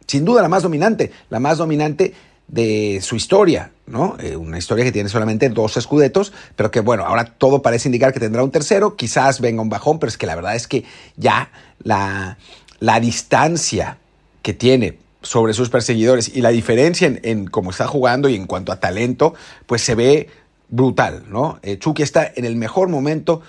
Sin 0.08 0.26
duda 0.26 0.42
la 0.42 0.50
más 0.50 0.64
dominante, 0.64 1.12
la 1.30 1.40
más 1.40 1.58
dominante 1.58 2.14
de 2.48 3.00
su 3.02 3.16
historia, 3.16 3.72
¿no? 3.86 4.16
Eh, 4.20 4.36
una 4.36 4.58
historia 4.58 4.86
que 4.86 4.92
tiene 4.92 5.10
solamente 5.10 5.50
dos 5.50 5.76
escudetos, 5.76 6.32
pero 6.56 6.72
que 6.72 6.80
bueno, 6.80 7.04
ahora 7.06 7.26
todo 7.26 7.62
parece 7.62 7.90
indicar 7.90 8.14
que 8.14 8.20
tendrá 8.20 8.44
un 8.44 8.52
tercero, 8.52 8.96
quizás 8.96 9.42
venga 9.42 9.62
un 9.62 9.70
bajón, 9.70 10.00
pero 10.00 10.10
es 10.10 10.18
que 10.18 10.28
la 10.28 10.36
verdad 10.36 10.56
es 10.56 10.68
que 10.68 10.86
ya 11.18 11.52
la, 11.84 12.38
la 12.80 13.00
distancia 13.00 13.98
que 14.42 14.54
tiene 14.54 14.98
sobre 15.22 15.54
sus 15.54 15.70
perseguidores 15.70 16.34
y 16.34 16.42
la 16.42 16.50
diferencia 16.50 17.12
en, 17.22 17.48
cómo 17.48 17.72
está 17.72 17.86
jugando 17.88 18.30
y 18.30 18.36
en 18.36 18.48
cuanto 18.48 18.72
a 18.72 18.80
talento, 18.80 19.34
pues 19.66 19.82
se 19.82 19.96
ve 19.96 20.30
brutal, 20.70 21.24
¿no? 21.30 21.60
Eh, 21.64 21.78
Chucky 21.78 22.02
está 22.02 22.32
en 22.34 22.46
el 22.46 22.56
mejor 22.56 22.88
momento 22.88 23.42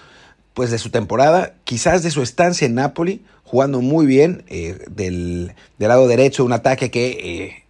pues 0.55 0.73
de 0.73 0.79
su 0.79 0.91
temporada, 0.91 1.55
quizás 1.63 2.03
de 2.03 2.11
su 2.11 2.21
estancia 2.21 2.67
en 2.67 2.75
Napoli, 2.75 3.23
jugando 3.45 3.81
muy 3.81 4.07
bien 4.07 4.43
eh, 4.49 4.77
del, 4.91 5.53
del, 5.79 5.89
lado 5.89 6.09
derecho, 6.09 6.45
un 6.45 6.53
ataque 6.53 6.91
que 6.91 7.68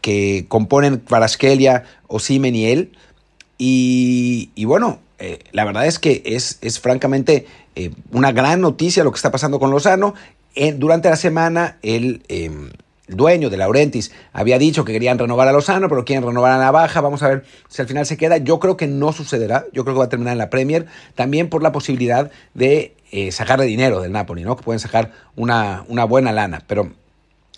que 0.00 0.46
componen 0.48 0.98
Kvaraskelia, 0.98 1.84
Osimen 2.08 2.54
y 2.54 2.66
él. 2.66 2.92
Y, 3.58 4.64
bueno, 4.64 5.00
eh, 5.18 5.40
la 5.52 5.64
verdad 5.64 5.86
es 5.86 5.98
que 5.98 6.22
es, 6.24 6.58
es 6.62 6.80
francamente 6.80 7.46
eh, 7.76 7.90
una 8.12 8.32
gran 8.32 8.60
noticia 8.60 9.04
lo 9.04 9.12
que 9.12 9.16
está 9.16 9.30
pasando 9.30 9.60
con 9.60 9.70
Lozano. 9.70 10.14
durante 10.76 11.10
la 11.10 11.16
semana, 11.16 11.76
el 11.82 12.22
em, 12.28 12.70
dueño 13.10 13.50
de 13.50 13.56
Laurentis 13.56 14.12
había 14.32 14.58
dicho 14.58 14.84
que 14.84 14.92
querían 14.92 15.18
renovar 15.18 15.48
a 15.48 15.52
Lozano, 15.52 15.88
pero 15.88 16.04
quieren 16.04 16.24
renovar 16.24 16.52
a 16.52 16.58
Navaja. 16.58 17.00
Vamos 17.00 17.22
a 17.22 17.28
ver 17.28 17.44
si 17.68 17.82
al 17.82 17.88
final 17.88 18.06
se 18.06 18.16
queda. 18.16 18.38
Yo 18.38 18.58
creo 18.58 18.76
que 18.76 18.86
no 18.86 19.12
sucederá. 19.12 19.66
Yo 19.72 19.84
creo 19.84 19.94
que 19.94 19.98
va 20.00 20.04
a 20.06 20.08
terminar 20.08 20.32
en 20.32 20.38
la 20.38 20.50
Premier. 20.50 20.86
También 21.14 21.48
por 21.48 21.62
la 21.62 21.72
posibilidad 21.72 22.30
de 22.54 22.94
eh, 23.12 23.32
sacarle 23.32 23.66
dinero 23.66 24.00
del 24.00 24.12
Napoli, 24.12 24.42
¿no? 24.42 24.56
Que 24.56 24.62
pueden 24.62 24.80
sacar 24.80 25.12
una, 25.36 25.84
una 25.88 26.04
buena 26.04 26.32
lana. 26.32 26.62
Pero 26.66 26.92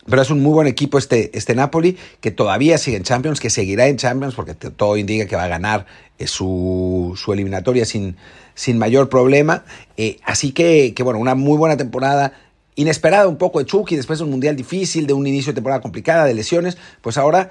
pero 0.07 0.23
es 0.23 0.31
un 0.31 0.43
muy 0.43 0.53
buen 0.53 0.67
equipo 0.67 0.99
este, 0.99 1.37
este 1.37 1.55
Napoli, 1.55 1.97
que 2.21 2.31
todavía 2.31 2.79
sigue 2.79 2.97
en 2.97 3.05
Champions, 3.05 3.41
que 3.41 3.51
seguirá 3.51 3.87
en 3.87 3.97
Champions, 3.97 4.35
porque 4.35 4.55
todo 4.55 4.97
indica 4.97 5.27
que 5.27 5.37
va 5.37 5.45
a 5.45 5.49
ganar 5.49 5.87
eh, 6.19 6.27
su, 6.27 7.13
su, 7.17 7.33
eliminatoria 7.33 7.85
sin, 7.85 8.17
sin 8.55 8.79
mayor 8.79 9.09
problema. 9.09 9.65
Eh, 9.97 10.19
así 10.25 10.53
que, 10.53 10.93
que, 10.95 11.03
bueno, 11.03 11.21
una 11.21 11.35
muy 11.35 11.57
buena 11.57 11.77
temporada. 11.77 12.33
Inesperada 12.75 13.29
un 13.29 13.37
poco 13.37 13.61
de 13.61 13.67
Chucky, 13.67 13.97
después 13.97 14.19
de 14.19 14.25
un 14.25 14.31
mundial 14.31 14.57
difícil, 14.57 15.07
de 15.07 15.13
un 15.13 15.27
inicio 15.27 15.53
de 15.53 15.57
temporada 15.57 15.81
complicada, 15.81 16.25
de 16.25 16.35
lesiones, 16.35 16.79
pues 17.01 17.17
ahora 17.17 17.51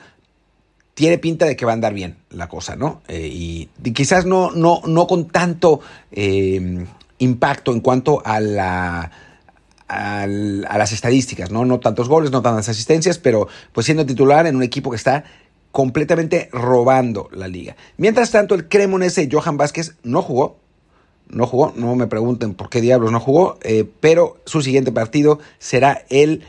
tiene 0.93 1.17
pinta 1.19 1.45
de 1.45 1.55
que 1.55 1.65
va 1.65 1.71
a 1.71 1.75
andar 1.75 1.93
bien 1.93 2.17
la 2.31 2.49
cosa, 2.49 2.75
¿no? 2.75 3.01
Eh, 3.07 3.29
y, 3.31 3.69
quizás 3.93 4.25
no, 4.25 4.51
no, 4.51 4.81
no 4.85 5.07
con 5.07 5.27
tanto 5.27 5.79
impacto 7.19 7.71
en 7.71 7.79
cuanto 7.79 8.21
a 8.25 8.39
la 8.39 9.11
a 9.91 10.77
las 10.77 10.93
estadísticas, 10.93 11.51
¿no? 11.51 11.65
No 11.65 11.79
tantos 11.79 12.07
goles, 12.07 12.31
no 12.31 12.41
tantas 12.41 12.69
asistencias, 12.69 13.17
pero 13.17 13.48
pues 13.74 13.86
siendo 13.86 14.05
titular 14.05 14.48
en 14.48 14.55
un 14.55 14.63
equipo 14.63 14.89
que 14.89 14.95
está 14.95 15.25
completamente 15.71 16.50
robando 16.51 17.29
la 17.33 17.48
liga. 17.48 17.75
Mientras 17.98 18.31
tanto, 18.31 18.55
el 18.55 18.67
Cremonese 18.67 19.27
Johan 19.31 19.57
Vázquez 19.57 19.95
no 20.03 20.21
jugó, 20.21 20.57
no 21.27 21.45
jugó, 21.45 21.74
no 21.75 21.95
me 21.95 22.07
pregunten 22.07 22.53
por 22.53 22.69
qué 22.69 22.79
diablos 22.81 23.12
no 23.12 23.19
jugó, 23.19 23.57
eh, 23.63 23.86
pero 24.00 24.38
su 24.45 24.62
siguiente 24.62 24.91
partido 24.91 25.39
será 25.60 26.05
el... 26.10 26.43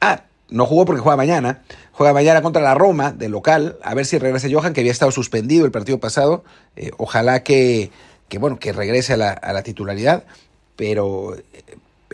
Ah, 0.00 0.24
no 0.48 0.66
jugó 0.66 0.84
porque 0.84 1.00
juega 1.00 1.16
mañana, 1.16 1.62
juega 1.92 2.12
mañana 2.12 2.42
contra 2.42 2.62
la 2.62 2.74
Roma, 2.74 3.12
de 3.12 3.28
local, 3.28 3.78
a 3.82 3.94
ver 3.94 4.06
si 4.06 4.18
regresa 4.18 4.48
Johan, 4.50 4.72
que 4.72 4.80
había 4.80 4.92
estado 4.92 5.10
suspendido 5.10 5.64
el 5.64 5.72
partido 5.72 5.98
pasado, 5.98 6.44
eh, 6.76 6.90
ojalá 6.98 7.42
que, 7.42 7.90
que, 8.28 8.38
bueno, 8.38 8.58
que 8.58 8.72
regrese 8.72 9.14
a 9.14 9.16
la, 9.16 9.30
a 9.30 9.52
la 9.52 9.62
titularidad, 9.62 10.24
pero 10.76 11.36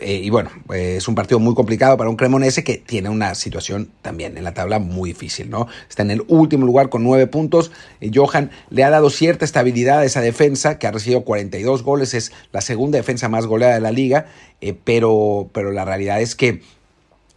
eh, 0.01 0.21
y 0.23 0.29
bueno, 0.29 0.49
es 0.73 1.07
un 1.07 1.15
partido 1.15 1.39
muy 1.39 1.55
complicado 1.55 1.97
para 1.97 2.09
un 2.09 2.15
Cremonese 2.15 2.63
que 2.63 2.77
tiene 2.77 3.09
una 3.09 3.35
situación 3.35 3.91
también 4.01 4.37
en 4.37 4.43
la 4.43 4.53
tabla 4.53 4.79
muy 4.79 5.11
difícil, 5.11 5.49
¿no? 5.49 5.67
Está 5.89 6.03
en 6.03 6.11
el 6.11 6.23
último 6.27 6.65
lugar 6.65 6.89
con 6.89 7.03
nueve 7.03 7.27
puntos. 7.27 7.71
Eh, 8.01 8.11
Johan 8.13 8.51
le 8.69 8.83
ha 8.83 8.89
dado 8.89 9.09
cierta 9.09 9.45
estabilidad 9.45 9.99
a 9.99 10.05
esa 10.05 10.21
defensa, 10.21 10.79
que 10.79 10.87
ha 10.87 10.91
recibido 10.91 11.23
42 11.23 11.83
goles, 11.83 12.13
es 12.13 12.31
la 12.51 12.61
segunda 12.61 12.97
defensa 12.97 13.29
más 13.29 13.45
goleada 13.45 13.75
de 13.75 13.81
la 13.81 13.91
liga, 13.91 14.27
eh, 14.61 14.73
pero, 14.83 15.49
pero 15.53 15.71
la 15.71 15.85
realidad 15.85 16.21
es 16.21 16.35
que 16.35 16.61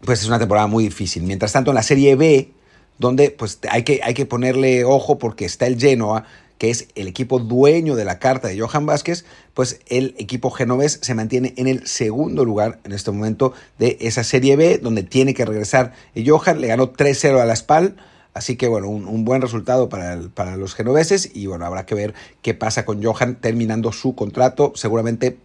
pues 0.05 0.21
es 0.21 0.29
una 0.29 0.39
temporada 0.39 0.67
muy 0.67 0.85
difícil. 0.85 1.23
Mientras 1.23 1.53
tanto, 1.53 1.71
en 1.71 1.77
la 1.77 1.83
Serie 1.83 2.17
B, 2.17 2.51
donde 2.99 3.31
pues 3.31 3.59
hay 3.71 3.85
que, 3.85 4.01
hay 4.03 4.15
que 4.15 4.27
ponerle 4.27 4.85
ojo 4.85 5.19
porque 5.19 5.45
está 5.45 5.67
el 5.67 5.79
Genoa, 5.79 6.25
que 6.63 6.71
es 6.71 6.87
el 6.95 7.09
equipo 7.09 7.41
dueño 7.41 7.97
de 7.97 8.05
la 8.05 8.21
carta 8.21 8.47
de 8.47 8.57
Johan 8.57 8.87
Vázquez, 8.87 9.25
pues 9.53 9.81
el 9.89 10.15
equipo 10.17 10.53
genovés 10.53 11.01
se 11.03 11.13
mantiene 11.13 11.55
en 11.57 11.67
el 11.67 11.89
segundo 11.89 12.45
lugar 12.45 12.79
en 12.85 12.93
este 12.93 13.11
momento 13.11 13.53
de 13.81 13.99
esa 14.01 14.23
Serie 14.23 14.55
B, 14.55 14.79
donde 14.79 15.03
tiene 15.03 15.35
que 15.35 15.45
regresar 15.45 15.93
Johan, 16.25 16.61
le 16.61 16.69
ganó 16.69 16.93
3-0 16.93 17.41
a 17.41 17.47
la 17.47 17.57
SPAL, 17.57 17.97
Así 18.33 18.55
que 18.55 18.69
bueno, 18.69 18.89
un, 18.89 19.25
buen 19.25 19.43
resultado 19.43 19.89
para, 19.89 20.21
para, 20.33 20.57
los 20.57 20.77
genoveses 20.77 21.33
y 21.35 21.49
bueno, 21.49 21.67
habrá 21.67 21.85
que 21.85 21.97
ver 21.97 22.15
qué 22.43 22.55
pasa 22.55 22.85
con 22.85 23.03
Johan 23.03 23.35
terminando 23.41 23.91
su 23.91 24.15
contrato. 24.15 24.73
Seguramente 24.77 25.37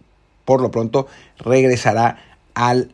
por 0.44 0.62
lo 0.62 0.70
pronto 0.70 1.08
regresará 1.36 2.38
al 2.54 2.92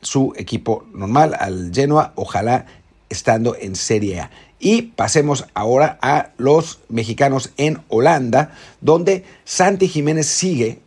su 0.00 0.32
equipo 0.36 0.86
normal, 0.94 1.36
al 1.38 1.70
Genoa, 1.74 2.12
ojalá 2.16 2.64
estando 3.10 3.54
en 3.54 3.76
Serie 3.76 4.20
A. 4.20 4.30
Y 4.64 4.80
pasemos 4.80 5.44
ahora 5.52 5.98
a 6.00 6.30
los 6.38 6.80
mexicanos 6.88 7.52
en 7.58 7.82
Holanda, 7.88 8.56
donde 8.80 9.22
Santi 9.44 9.88
Jiménez 9.88 10.26
sigue, 10.26 10.78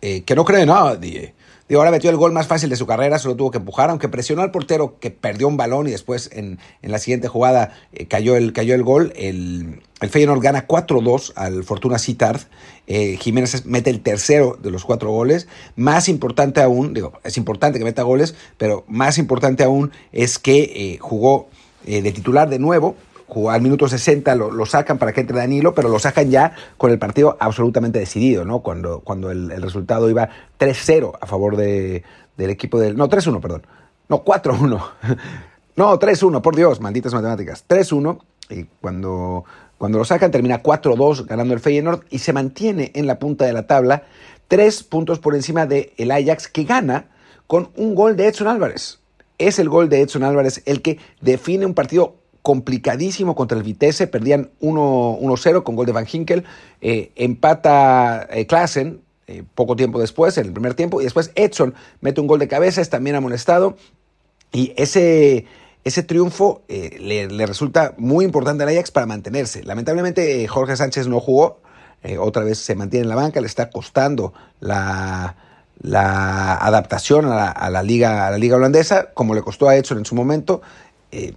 eh, 0.00 0.22
que 0.22 0.34
no 0.34 0.46
cree 0.46 0.64
nadie, 0.64 1.34
Digo, 1.68 1.82
ahora 1.82 1.90
metió 1.90 2.08
el 2.08 2.16
gol 2.16 2.32
más 2.32 2.46
fácil 2.46 2.70
de 2.70 2.76
su 2.76 2.86
carrera, 2.86 3.18
solo 3.18 3.36
tuvo 3.36 3.50
que 3.50 3.58
empujar, 3.58 3.90
aunque 3.90 4.08
presionó 4.08 4.40
al 4.40 4.50
portero 4.50 4.98
que 4.98 5.10
perdió 5.10 5.46
un 5.46 5.58
balón 5.58 5.86
y 5.86 5.90
después 5.90 6.30
en, 6.32 6.58
la 6.80 6.98
siguiente 6.98 7.28
jugada 7.28 7.74
eh, 7.92 8.06
cayó, 8.06 8.34
el, 8.34 8.54
cayó 8.54 8.74
el 8.74 8.82
gol. 8.82 9.12
El, 9.14 9.82
Feyenoord 10.00 10.40
gana 10.40 10.66
4-2 10.66 11.34
al 11.36 11.64
Fortuna 11.64 11.98
Sittard. 11.98 12.40
Eh, 12.86 13.18
Jiménez 13.20 13.66
mete 13.66 13.90
el 13.90 14.00
tercero 14.00 14.58
de 14.62 14.70
los 14.70 14.86
cuatro 14.86 15.10
goles. 15.10 15.48
Más 15.76 16.08
importante 16.08 16.62
aún, 16.62 16.94
digo, 16.94 17.12
es 17.22 17.36
importante 17.36 17.78
que 17.78 17.84
meta 17.84 18.04
goles, 18.04 18.34
pero 18.56 18.86
más 18.88 19.18
importante 19.18 19.64
aún 19.64 19.92
es 20.12 20.38
que 20.38 20.96
jugó 21.02 21.50
de 21.84 22.12
titular 22.12 22.48
de 22.48 22.58
nuevo 22.58 22.96
al 23.50 23.60
minuto 23.60 23.88
60 23.88 24.34
lo, 24.34 24.66
sacan 24.66 24.98
para 24.98 25.12
que 25.12 25.20
entre 25.20 25.36
Danilo, 25.36 25.74
pero 25.74 25.88
lo 25.88 25.98
sacan 25.98 26.30
ya 26.30 26.52
con 26.76 26.90
el 26.90 26.98
partido 26.98 27.36
absolutamente 27.40 27.98
decidido, 27.98 28.44
¿no? 28.44 28.60
Cuando, 28.60 29.00
cuando 29.00 29.30
el, 29.30 29.50
resultado 29.62 30.08
iba 30.08 30.28
3-0 30.58 31.18
a 31.20 31.26
favor 31.26 31.56
de, 31.56 32.02
del 32.36 32.50
equipo 32.50 32.80
del... 32.80 32.96
No, 32.96 33.08
3-1, 33.08 33.40
perdón. 33.40 33.66
No, 34.08 34.24
4-1. 34.24 34.82
no, 35.76 35.98
3-1, 35.98 36.40
por 36.40 36.56
Dios, 36.56 36.80
malditas 36.80 37.12
matemáticas. 37.12 37.64
3-1 37.68 38.18
y 38.50 38.64
cuando, 38.80 39.44
cuando 39.76 39.98
lo 39.98 40.04
sacan 40.04 40.30
termina 40.30 40.62
4-2 40.62 41.26
ganando 41.26 41.54
el 41.54 41.60
Feyenoord 41.60 42.04
y 42.10 42.18
se 42.18 42.32
mantiene 42.32 42.92
en 42.94 43.06
la 43.06 43.18
punta 43.18 43.44
de 43.44 43.52
la 43.52 43.66
tabla, 43.66 44.04
tres 44.48 44.82
puntos 44.82 45.18
por 45.18 45.34
encima 45.34 45.66
del 45.66 45.92
el 45.96 46.10
Ajax 46.10 46.48
que 46.48 46.64
gana 46.64 47.06
con 47.46 47.70
un 47.76 47.94
gol 47.94 48.16
de 48.16 48.26
Edson 48.26 48.48
Álvarez. 48.48 49.00
Es 49.36 49.58
el 49.58 49.68
gol 49.68 49.88
de 49.88 50.00
Edson 50.00 50.24
Álvarez 50.24 50.62
el 50.66 50.82
que 50.82 50.98
define 51.20 51.66
un 51.66 51.74
partido 51.74 52.16
complicadísimo 52.48 53.34
contra 53.34 53.58
el 53.58 53.62
Vitesse, 53.62 54.06
perdían 54.06 54.48
1-0 54.62 55.62
con 55.64 55.76
gol 55.76 55.84
de 55.84 55.92
Van 55.92 56.06
Hinkel, 56.10 56.44
eh, 56.80 57.12
empata 57.14 58.26
eh, 58.30 58.46
Klassen 58.46 59.02
eh, 59.26 59.42
poco 59.54 59.76
tiempo 59.76 60.00
después, 60.00 60.38
en 60.38 60.46
el 60.46 60.52
primer 60.54 60.72
tiempo, 60.72 61.02
y 61.02 61.04
después 61.04 61.30
Edson 61.34 61.74
mete 62.00 62.22
un 62.22 62.26
gol 62.26 62.38
de 62.38 62.48
cabeza, 62.48 62.80
es 62.80 62.88
también 62.88 63.16
amonestado, 63.16 63.76
y 64.50 64.72
ese, 64.78 65.44
ese 65.84 66.02
triunfo 66.02 66.62
le, 66.68 67.28
resulta 67.44 67.92
muy 67.98 68.24
importante 68.24 68.62
al 68.62 68.70
Ajax 68.70 68.92
para 68.92 69.04
mantenerse. 69.04 69.62
Lamentablemente 69.62 70.48
Jorge 70.48 70.74
Sánchez 70.74 71.06
no 71.06 71.20
jugó, 71.20 71.60
otra 72.18 72.44
vez 72.44 72.56
se 72.56 72.74
mantiene 72.74 73.02
en 73.02 73.10
la 73.10 73.16
banca, 73.16 73.42
le 73.42 73.46
está 73.46 73.68
costando 73.68 74.32
la, 74.60 75.36
la 75.80 76.54
adaptación 76.54 77.26
a 77.26 77.70
la, 77.70 77.82
liga, 77.82 78.26
a 78.26 78.30
la 78.30 78.38
liga 78.38 78.56
holandesa, 78.56 79.10
como 79.12 79.34
le 79.34 79.42
costó 79.42 79.68
a 79.68 79.76
Edson 79.76 79.98
en 79.98 80.06
su 80.06 80.14
momento, 80.14 80.60
eh, 81.12 81.34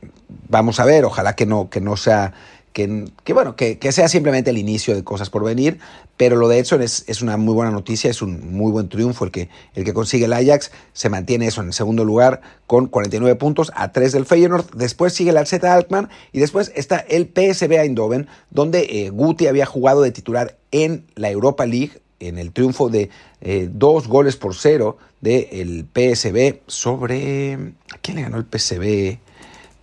vamos 0.49 0.79
a 0.79 0.85
ver, 0.85 1.05
ojalá 1.05 1.35
que 1.35 1.45
no, 1.45 1.69
que 1.69 1.81
no 1.81 1.97
sea, 1.97 2.33
que, 2.73 3.33
bueno, 3.33 3.55
que, 3.55 3.77
sea 3.91 4.07
simplemente 4.07 4.49
el 4.49 4.57
inicio 4.57 4.95
de 4.95 5.03
cosas 5.03 5.29
por 5.29 5.43
venir, 5.43 5.79
pero 6.17 6.35
lo 6.35 6.47
de 6.47 6.59
Edson 6.59 6.81
es, 6.81 7.03
es, 7.07 7.21
una 7.21 7.37
muy 7.37 7.53
buena 7.53 7.71
noticia, 7.71 8.09
es 8.09 8.21
un 8.21 8.53
muy 8.53 8.71
buen 8.71 8.89
triunfo 8.89 9.25
el 9.25 9.31
que, 9.31 9.49
el 9.73 9.83
que 9.83 9.93
consigue 9.93 10.25
el 10.25 10.33
Ajax, 10.33 10.71
se 10.93 11.09
mantiene 11.09 11.47
eso 11.47 11.61
en 11.61 11.67
el 11.67 11.73
segundo 11.73 12.05
lugar 12.05 12.41
con 12.67 12.87
49 12.87 13.35
puntos 13.35 13.71
a 13.75 13.91
3 13.91 14.11
del 14.13 14.25
Feyenoord, 14.25 14.71
después 14.75 15.13
sigue 15.13 15.31
el 15.31 15.37
Alzeta 15.37 15.73
Alkmaar 15.73 16.09
y 16.31 16.39
después 16.39 16.71
está 16.75 16.97
el 16.97 17.25
PSV 17.27 17.71
Eindhoven, 17.73 18.27
donde 18.49 18.81
eh, 18.81 19.09
Guti 19.09 19.47
había 19.47 19.65
jugado 19.65 20.01
de 20.01 20.11
titular 20.11 20.57
en 20.71 21.05
la 21.15 21.29
Europa 21.29 21.65
League, 21.65 22.01
en 22.19 22.37
el 22.37 22.51
triunfo 22.51 22.89
de 22.89 23.09
eh, 23.41 23.69
dos 23.71 24.07
goles 24.07 24.37
por 24.37 24.55
cero 24.55 24.97
del 25.21 25.85
PSV 25.93 26.61
sobre... 26.67 27.73
¿A 27.93 27.97
quién 28.01 28.17
le 28.17 28.23
ganó 28.23 28.37
el 28.37 28.45
PSV? 28.45 29.19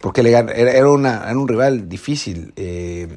Porque 0.00 0.20
era, 0.20 0.88
un 0.88 1.48
rival 1.48 1.88
difícil. 1.88 2.52
Eh, 2.56 3.08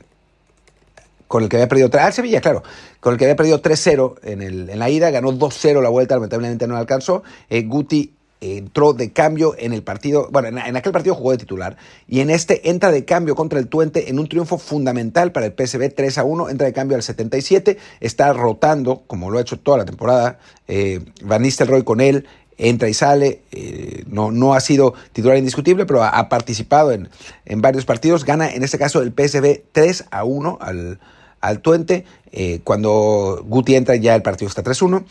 con 1.27 1.43
el 1.43 1.49
que 1.49 1.55
había 1.55 1.69
perdido 1.69 1.89
ah, 1.93 2.11
Sevilla, 2.11 2.41
claro, 2.41 2.61
con 2.99 3.13
el 3.13 3.17
que 3.17 3.23
había 3.23 3.37
perdido 3.37 3.61
3-0 3.61 4.15
en, 4.23 4.41
en 4.41 4.79
la 4.79 4.89
ida, 4.89 5.11
ganó 5.11 5.31
2-0 5.31 5.81
la 5.81 5.87
vuelta, 5.87 6.15
lamentablemente 6.15 6.67
no 6.67 6.75
alcanzó. 6.75 7.23
Eh, 7.49 7.61
Guti 7.61 8.13
entró 8.41 8.93
de 8.93 9.13
cambio 9.13 9.55
en 9.57 9.71
el 9.71 9.83
partido, 9.83 10.27
bueno, 10.31 10.47
en, 10.47 10.75
aquel 10.75 10.91
partido 10.91 11.13
jugó 11.13 11.31
de 11.31 11.37
titular, 11.37 11.77
y 12.07 12.21
en 12.21 12.31
este 12.31 12.69
entra 12.71 12.91
de 12.91 13.05
cambio 13.05 13.35
contra 13.35 13.59
el 13.59 13.67
Tuente 13.67 14.09
en 14.09 14.17
un 14.17 14.27
triunfo 14.27 14.57
fundamental 14.57 15.31
para 15.31 15.45
el 15.45 15.53
PSV 15.53 15.93
3 15.95 16.17
1, 16.25 16.49
entra 16.49 16.65
de 16.65 16.73
cambio 16.73 16.97
al 16.97 17.03
77, 17.03 17.77
está 17.99 18.33
rotando, 18.33 19.03
como 19.05 19.29
lo 19.29 19.37
ha 19.37 19.41
hecho 19.41 19.59
toda 19.59 19.77
la 19.77 19.85
temporada, 19.85 20.39
eh, 20.67 21.01
Van 21.23 21.43
Nistelrooy 21.43 21.83
con 21.83 22.01
él, 22.01 22.25
entra 22.61 22.87
y 22.87 22.93
sale, 22.93 23.41
eh, 23.51 24.03
no, 24.07 24.31
no 24.31 24.53
ha 24.53 24.59
sido 24.59 24.93
titular 25.13 25.37
indiscutible, 25.37 25.85
pero 25.85 26.03
ha, 26.03 26.29
participado 26.29 26.91
en, 26.91 27.09
en, 27.45 27.61
varios 27.61 27.85
partidos, 27.85 28.23
gana 28.23 28.49
en 28.49 28.63
este 28.63 28.77
caso 28.77 29.01
el 29.01 29.11
PSV 29.11 29.63
3 29.71 30.05
a 30.11 30.23
1 30.23 30.59
al, 30.61 30.99
al 31.41 31.59
Tuente, 31.59 32.05
eh, 32.31 32.61
cuando 32.63 33.43
Guti 33.45 33.75
entra 33.75 33.95
ya 33.95 34.15
el 34.15 34.21
partido 34.21 34.47
está 34.47 34.63
3-1, 34.63 35.03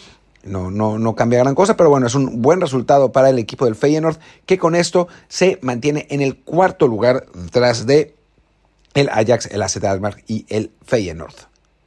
no, 0.44 0.70
no, 0.70 0.98
no 0.98 1.14
cambia 1.16 1.40
gran 1.40 1.54
cosa, 1.54 1.76
pero 1.76 1.90
bueno, 1.90 2.06
es 2.06 2.14
un 2.14 2.40
buen 2.40 2.60
resultado 2.60 3.12
para 3.12 3.28
el 3.28 3.38
equipo 3.38 3.66
del 3.66 3.74
Feyenoord, 3.74 4.18
que 4.46 4.56
con 4.56 4.74
esto 4.74 5.08
se 5.28 5.58
mantiene 5.60 6.06
en 6.08 6.22
el 6.22 6.38
cuarto 6.38 6.86
lugar 6.86 7.26
tras 7.50 7.84
de 7.84 8.14
el 8.94 9.08
Ajax, 9.08 9.46
el 9.46 9.62
AZ 9.62 9.76
Alkmaar 9.82 10.16
y 10.26 10.46
el 10.48 10.70
Feyenoord. 10.84 11.34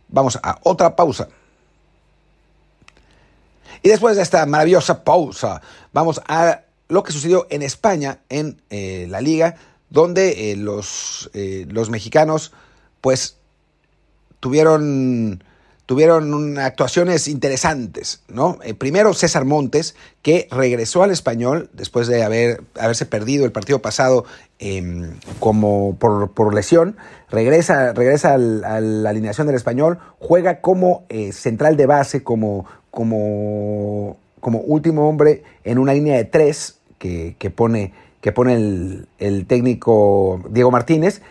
Vamos 0.09 0.37
a 0.43 0.59
otra 0.63 0.95
pausa. 0.95 1.29
Y 3.83 3.89
después 3.89 4.15
de 4.15 4.23
esta 4.23 4.45
maravillosa 4.45 5.03
pausa, 5.03 5.61
vamos 5.91 6.21
a 6.27 6.61
lo 6.87 7.03
que 7.03 7.11
sucedió 7.11 7.47
en 7.49 7.61
España, 7.61 8.19
en 8.29 8.61
eh, 8.69 9.07
la 9.09 9.19
liga, 9.19 9.57
donde 9.89 10.51
eh, 10.51 10.55
los, 10.55 11.29
eh, 11.33 11.65
los 11.69 11.89
mexicanos, 11.89 12.53
pues, 13.01 13.37
tuvieron 14.39 15.43
tuvieron 15.93 16.57
actuaciones 16.57 17.27
interesantes, 17.27 18.23
¿no? 18.27 18.57
primero 18.79 19.13
César 19.13 19.45
Montes, 19.45 19.93
que 20.23 20.47
regresó 20.49 21.03
al 21.03 21.11
español 21.11 21.69
después 21.71 22.07
de 22.07 22.23
haber, 22.23 22.63
haberse 22.79 23.05
perdido 23.05 23.45
el 23.45 23.51
partido 23.51 23.77
pasado 23.79 24.25
em, 24.57 25.11
como 25.39 25.95
por, 25.99 26.55
lesión, 26.55 26.97
regresa, 27.29 27.93
regresa 27.93 28.33
a 28.33 28.37
la 28.39 29.09
alineación 29.11 29.45
del 29.45 29.55
español, 29.55 29.99
juega 30.17 30.61
como 30.61 31.05
central 31.31 31.77
de 31.77 31.85
base, 31.85 32.23
como, 32.23 32.65
como, 32.89 34.17
como 34.39 34.61
último 34.61 35.07
hombre 35.07 35.43
en 35.63 35.77
una 35.77 35.93
línea 35.93 36.17
de 36.17 36.25
tres 36.25 36.79
que, 36.97 37.53
pone, 37.55 37.93
que 38.19 38.31
pone 38.31 38.55
el, 39.19 39.45
técnico 39.45 40.41
Diego 40.49 40.71
Martínez. 40.71 41.21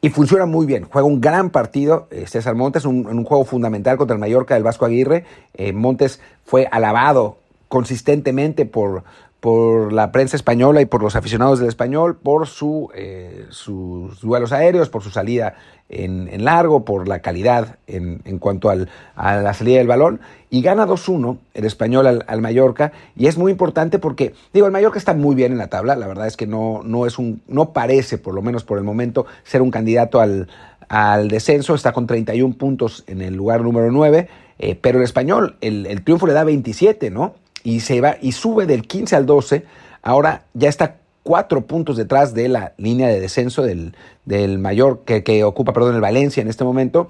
Y 0.00 0.10
funciona 0.10 0.46
muy 0.46 0.64
bien. 0.64 0.84
Juega 0.84 1.06
un 1.06 1.20
gran 1.20 1.50
partido 1.50 2.06
eh, 2.10 2.26
César 2.26 2.54
Montes, 2.54 2.84
un, 2.84 3.06
un 3.06 3.24
juego 3.24 3.44
fundamental 3.44 3.96
contra 3.96 4.14
el 4.14 4.20
Mallorca 4.20 4.54
del 4.54 4.62
Vasco 4.62 4.84
Aguirre. 4.84 5.24
Eh, 5.54 5.72
Montes 5.72 6.20
fue 6.44 6.68
alabado 6.70 7.38
consistentemente 7.68 8.64
por, 8.64 9.02
por 9.40 9.92
la 9.92 10.10
prensa 10.10 10.36
española 10.36 10.80
y 10.80 10.86
por 10.86 11.02
los 11.02 11.14
aficionados 11.14 11.60
del 11.60 11.68
español, 11.68 12.16
por 12.16 12.48
su, 12.48 12.90
eh, 12.94 13.46
sus 13.50 14.20
duelos 14.20 14.52
aéreos, 14.52 14.88
por 14.88 15.02
su 15.02 15.10
salida 15.10 15.54
en, 15.88 16.44
largo, 16.44 16.84
por 16.84 17.06
la 17.06 17.20
calidad 17.20 17.78
en, 17.86 18.20
en 18.24 18.38
cuanto 18.38 18.68
al, 18.68 18.88
a 19.14 19.36
la 19.36 19.54
salida 19.54 19.78
del 19.78 19.86
balón. 19.86 20.20
Y 20.50 20.62
gana 20.62 20.86
2-1 20.86 21.38
el 21.54 21.64
español 21.64 22.24
al, 22.26 22.40
Mallorca. 22.40 22.92
Y 23.16 23.26
es 23.26 23.38
muy 23.38 23.52
importante 23.52 23.98
porque, 23.98 24.34
digo, 24.52 24.66
el 24.66 24.72
Mallorca 24.72 24.98
está 24.98 25.14
muy 25.14 25.36
bien 25.36 25.52
en 25.52 25.58
la 25.58 25.68
tabla. 25.68 25.94
La 25.94 26.08
verdad 26.08 26.26
es 26.26 26.36
que 26.36 26.46
no, 26.46 26.82
no, 26.84 27.06
es 27.06 27.18
un, 27.18 27.40
no 27.46 27.72
parece, 27.72 28.18
por 28.18 28.34
lo 28.34 28.42
menos 28.42 28.64
por 28.64 28.78
el 28.78 28.84
momento, 28.84 29.26
ser 29.44 29.62
un 29.62 29.70
candidato 29.70 30.20
al, 30.20 30.48
al 30.88 31.28
descenso. 31.28 31.74
Está 31.74 31.92
con 31.92 32.06
31 32.06 32.54
puntos 32.54 33.04
en 33.06 33.22
el 33.22 33.34
lugar 33.34 33.60
número 33.60 33.90
9. 33.92 34.28
Eh, 34.60 34.74
pero 34.74 34.98
el 34.98 35.04
español, 35.04 35.56
el, 35.60 35.86
el 35.86 36.02
triunfo 36.02 36.26
le 36.26 36.32
da 36.32 36.42
27, 36.42 37.10
¿no? 37.10 37.34
Y 37.64 37.80
se 37.80 38.00
va 38.00 38.16
y 38.20 38.32
sube 38.32 38.66
del 38.66 38.86
15 38.86 39.16
al 39.16 39.26
12. 39.26 39.64
Ahora 40.02 40.44
ya 40.54 40.68
está 40.68 40.96
cuatro 41.22 41.66
puntos 41.66 41.96
detrás 41.96 42.34
de 42.34 42.48
la 42.48 42.72
línea 42.78 43.08
de 43.08 43.20
descenso 43.20 43.62
del, 43.62 43.94
del 44.24 44.58
mayor 44.58 45.00
que, 45.04 45.22
que 45.22 45.44
ocupa, 45.44 45.72
perdón, 45.72 45.94
el 45.94 46.00
Valencia 46.00 46.40
en 46.40 46.48
este 46.48 46.64
momento. 46.64 47.08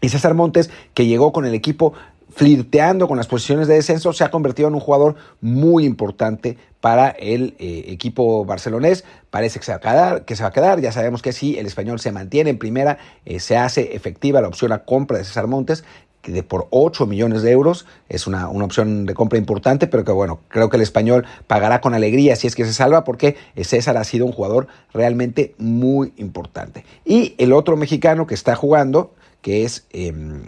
Y 0.00 0.10
César 0.10 0.34
Montes, 0.34 0.70
que 0.94 1.06
llegó 1.06 1.32
con 1.32 1.44
el 1.44 1.54
equipo 1.54 1.94
flirteando 2.30 3.08
con 3.08 3.16
las 3.16 3.26
posiciones 3.26 3.66
de 3.66 3.74
descenso, 3.74 4.12
se 4.12 4.22
ha 4.22 4.30
convertido 4.30 4.68
en 4.68 4.74
un 4.74 4.80
jugador 4.80 5.16
muy 5.40 5.84
importante 5.84 6.56
para 6.80 7.08
el 7.08 7.56
eh, 7.58 7.86
equipo 7.88 8.44
barcelonés. 8.44 9.04
Parece 9.30 9.58
que 9.58 9.64
se, 9.64 9.72
va 9.72 9.78
a 9.78 9.80
quedar, 9.80 10.24
que 10.24 10.36
se 10.36 10.42
va 10.42 10.50
a 10.50 10.52
quedar. 10.52 10.80
Ya 10.80 10.92
sabemos 10.92 11.22
que 11.22 11.32
si 11.32 11.58
el 11.58 11.66
español 11.66 11.98
se 11.98 12.12
mantiene 12.12 12.50
en 12.50 12.58
primera, 12.58 12.98
eh, 13.24 13.40
se 13.40 13.56
hace 13.56 13.96
efectiva 13.96 14.40
la 14.40 14.48
opción 14.48 14.72
a 14.72 14.84
compra 14.84 15.18
de 15.18 15.24
César 15.24 15.46
Montes 15.48 15.84
de 16.26 16.42
por 16.42 16.66
8 16.70 17.06
millones 17.06 17.42
de 17.42 17.50
euros. 17.52 17.86
Es 18.08 18.26
una, 18.26 18.48
una, 18.48 18.64
opción 18.64 19.06
de 19.06 19.14
compra 19.14 19.38
importante, 19.38 19.86
pero 19.86 20.04
que 20.04 20.12
bueno, 20.12 20.40
creo 20.48 20.68
que 20.68 20.76
el 20.76 20.82
español 20.82 21.24
pagará 21.46 21.80
con 21.80 21.94
alegría 21.94 22.36
si 22.36 22.46
es 22.46 22.54
que 22.54 22.64
se 22.64 22.72
salva, 22.72 23.04
porque 23.04 23.36
César 23.62 23.96
ha 23.96 24.04
sido 24.04 24.26
un 24.26 24.32
jugador 24.32 24.66
realmente 24.92 25.54
muy 25.58 26.12
importante. 26.16 26.84
Y 27.04 27.34
el 27.38 27.52
otro 27.52 27.76
mexicano 27.76 28.26
que 28.26 28.34
está 28.34 28.56
jugando, 28.56 29.14
que 29.42 29.64
es, 29.64 29.86
em, 29.90 30.42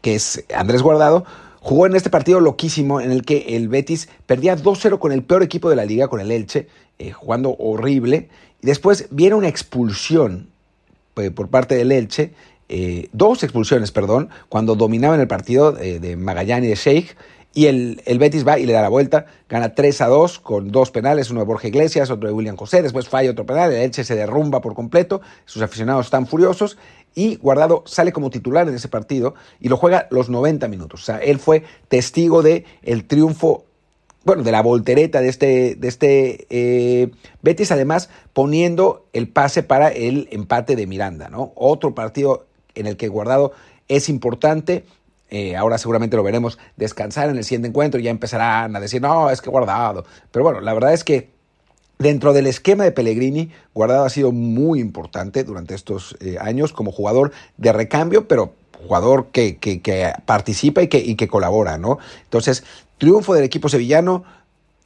que 0.00 0.14
es 0.14 0.44
Andrés 0.54 0.82
Guardado, 0.82 1.24
jugó 1.66 1.86
en 1.86 1.96
este 1.96 2.10
partido 2.10 2.38
loquísimo 2.38 3.00
en 3.00 3.10
el 3.10 3.24
que 3.24 3.56
el 3.56 3.68
Betis 3.68 4.08
perdía 4.26 4.56
2-0 4.56 5.00
con 5.00 5.10
el 5.10 5.24
peor 5.24 5.42
equipo 5.42 5.68
de 5.68 5.74
la 5.74 5.84
liga, 5.84 6.06
con 6.06 6.20
el 6.20 6.30
Elche, 6.30 6.68
eh, 6.98 7.10
jugando 7.10 7.56
horrible. 7.58 8.28
Y 8.62 8.66
después 8.66 9.08
viene 9.10 9.34
una 9.34 9.48
expulsión 9.48 10.48
eh, 11.16 11.30
por 11.32 11.48
parte 11.48 11.74
del 11.74 11.90
Elche, 11.90 12.34
eh, 12.68 13.08
dos 13.12 13.42
expulsiones, 13.42 13.92
perdón, 13.92 14.30
cuando 14.48 14.74
dominaban 14.74 15.20
el 15.20 15.28
partido 15.28 15.72
de 15.72 16.16
Magallán 16.16 16.64
y 16.64 16.68
de 16.68 16.74
Sheikh. 16.74 17.16
Y 17.54 17.68
el, 17.68 18.02
el, 18.04 18.18
Betis 18.18 18.46
va 18.46 18.58
y 18.58 18.66
le 18.66 18.74
da 18.74 18.82
la 18.82 18.90
vuelta, 18.90 19.24
gana 19.48 19.74
3 19.74 20.02
a 20.02 20.08
2 20.08 20.40
con 20.40 20.70
dos 20.70 20.90
penales, 20.90 21.30
uno 21.30 21.40
de 21.40 21.46
Borja 21.46 21.68
Iglesias, 21.68 22.10
otro 22.10 22.28
de 22.28 22.34
William 22.34 22.54
José, 22.54 22.82
después 22.82 23.08
falla 23.08 23.30
otro 23.30 23.46
penal, 23.46 23.72
el 23.72 23.80
Elche 23.80 24.04
se 24.04 24.14
derrumba 24.14 24.60
por 24.60 24.74
completo, 24.74 25.22
sus 25.46 25.62
aficionados 25.62 26.04
están 26.04 26.26
furiosos 26.26 26.76
y 27.16 27.36
Guardado 27.36 27.82
sale 27.86 28.12
como 28.12 28.30
titular 28.30 28.68
en 28.68 28.74
ese 28.74 28.88
partido 28.88 29.34
y 29.58 29.68
lo 29.68 29.78
juega 29.78 30.06
los 30.10 30.28
90 30.28 30.68
minutos. 30.68 31.02
O 31.02 31.04
sea, 31.04 31.16
él 31.16 31.40
fue 31.40 31.64
testigo 31.88 32.42
de 32.42 32.66
el 32.82 33.06
triunfo, 33.06 33.64
bueno, 34.24 34.42
de 34.42 34.52
la 34.52 34.60
voltereta 34.60 35.20
de 35.22 35.28
este, 35.28 35.76
de 35.76 35.88
este 35.88 36.46
eh, 36.50 37.10
Betis, 37.40 37.72
además 37.72 38.10
poniendo 38.34 39.06
el 39.14 39.28
pase 39.28 39.62
para 39.62 39.88
el 39.88 40.28
empate 40.30 40.76
de 40.76 40.86
Miranda, 40.86 41.30
¿no? 41.30 41.52
Otro 41.56 41.94
partido 41.94 42.45
en 42.76 42.86
el 42.86 42.96
que 42.96 43.08
Guardado 43.08 43.52
es 43.88 44.08
importante 44.08 44.84
eh, 45.28 45.56
ahora 45.56 45.78
seguramente 45.78 46.16
lo 46.16 46.22
veremos 46.22 46.58
descansar 46.76 47.28
en 47.28 47.36
el 47.36 47.44
siguiente 47.44 47.68
encuentro 47.68 47.98
y 47.98 48.04
ya 48.04 48.10
empezarán 48.10 48.76
a 48.76 48.80
decir, 48.80 49.02
no, 49.02 49.30
es 49.30 49.40
que 49.40 49.50
guardado. 49.50 50.04
Pero 50.30 50.44
bueno, 50.44 50.60
la 50.60 50.72
verdad 50.72 50.92
es 50.92 51.02
que 51.02 51.30
dentro 51.98 52.32
del 52.32 52.46
esquema 52.46 52.84
de 52.84 52.92
Pellegrini, 52.92 53.50
Guardado 53.74 54.04
ha 54.04 54.10
sido 54.10 54.32
muy 54.32 54.80
importante 54.80 55.44
durante 55.44 55.74
estos 55.74 56.16
eh, 56.20 56.36
años 56.40 56.72
como 56.72 56.92
jugador 56.92 57.32
de 57.56 57.72
recambio, 57.72 58.28
pero 58.28 58.54
jugador 58.86 59.28
que, 59.32 59.58
participa 60.26 60.82
y 60.82 60.88
que, 60.88 60.98
y 60.98 61.16
que 61.16 61.28
colabora, 61.28 61.78
¿no? 61.78 61.98
Entonces, 62.24 62.62
triunfo 62.98 63.34
del 63.34 63.44
equipo 63.44 63.68
sevillano 63.68 64.24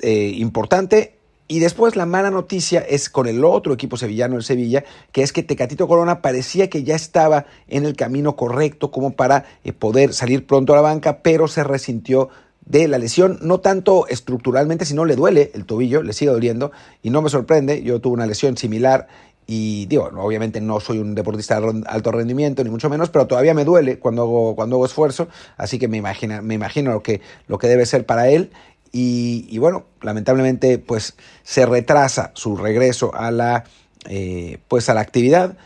eh, 0.00 0.32
importante 0.37 1.20
y 1.50 1.59
después 1.59 1.97
la 1.97 2.07
mala 2.07 2.30
noticia 2.30 2.78
es 2.78 3.11
con 3.11 3.26
el 3.26 3.45
otro 3.45 3.75
equipo 3.75 3.97
sevillano, 3.97 4.37
el 4.37 4.45
Sevilla, 4.45 4.85
que 5.11 5.25
es 5.25 5.33
que 5.33 5.42
Tecatito 5.42 5.88
Corona 5.88 6.23
parecía 6.23 6.71
que 6.71 6.85
ya 6.85 6.95
estaba 6.95 7.47
en 7.66 7.85
el 7.85 7.97
camino 7.97 8.37
correcto 8.37 8.92
como 8.92 9.14
para 9.14 9.47
eh, 9.64 9.73
poder 9.73 10.14
salir 10.14 10.47
pronto 10.47 10.73
a 10.73 10.76
la 10.76 10.83
banca, 10.83 11.23
pero 11.23 11.49
se 11.49 11.64
resintió 11.64 12.28
de 12.66 12.87
la 12.87 12.99
lesión, 12.99 13.40
no 13.42 13.59
tanto 13.59 14.07
estructuralmente, 14.07 14.85
sino 14.85 15.04
le 15.04 15.16
duele 15.16 15.50
el 15.52 15.64
tobillo, 15.64 16.04
le 16.04 16.12
sigue 16.12 16.30
doliendo 16.30 16.71
y 17.02 17.11
no 17.11 17.21
me 17.21 17.30
sorprende, 17.30 17.83
yo 17.83 18.00
tuve 18.00 18.14
una 18.14 18.26
lesión 18.26 18.57
similar 18.57 19.09
y 19.52 19.87
digo, 19.87 20.09
obviamente 20.19 20.61
no 20.61 20.78
soy 20.78 21.00
un 21.00 21.16
deportista 21.16 21.61
de 21.61 21.83
alto 21.88 22.12
rendimiento, 22.12 22.62
ni 22.62 22.71
mucho 22.71 22.88
menos, 22.88 23.11
pero 23.11 23.26
todavía 23.26 23.52
me 23.52 23.64
duele 23.64 23.99
cuando 23.99 24.23
hago, 24.23 24.54
cuando 24.54 24.76
hago 24.76 24.87
esfuerzo, 24.87 25.26
así 25.57 25.80
que 25.80 25.88
me, 25.88 25.97
imagino, 25.97 26.40
me 26.42 26.54
imagino 26.54 26.92
lo 26.92 27.02
que, 27.02 27.21
lo 27.49 27.59
que 27.59 27.66
debe 27.66 27.85
ser 27.85 28.07
para 28.07 28.28
él. 28.28 28.52
Y, 28.92 29.56
bueno, 29.59 29.85
lamentablemente 30.02 30.78
pues 30.78 31.14
se 31.42 31.64
retrasa 31.64 32.32
su 32.35 32.56
regreso 32.56 33.14
a 33.14 33.30
la, 33.30 33.64
eh, 34.09 34.59
pues 34.68 34.88
a 34.88 34.94
la 34.94 35.00
actividad. 35.00 35.56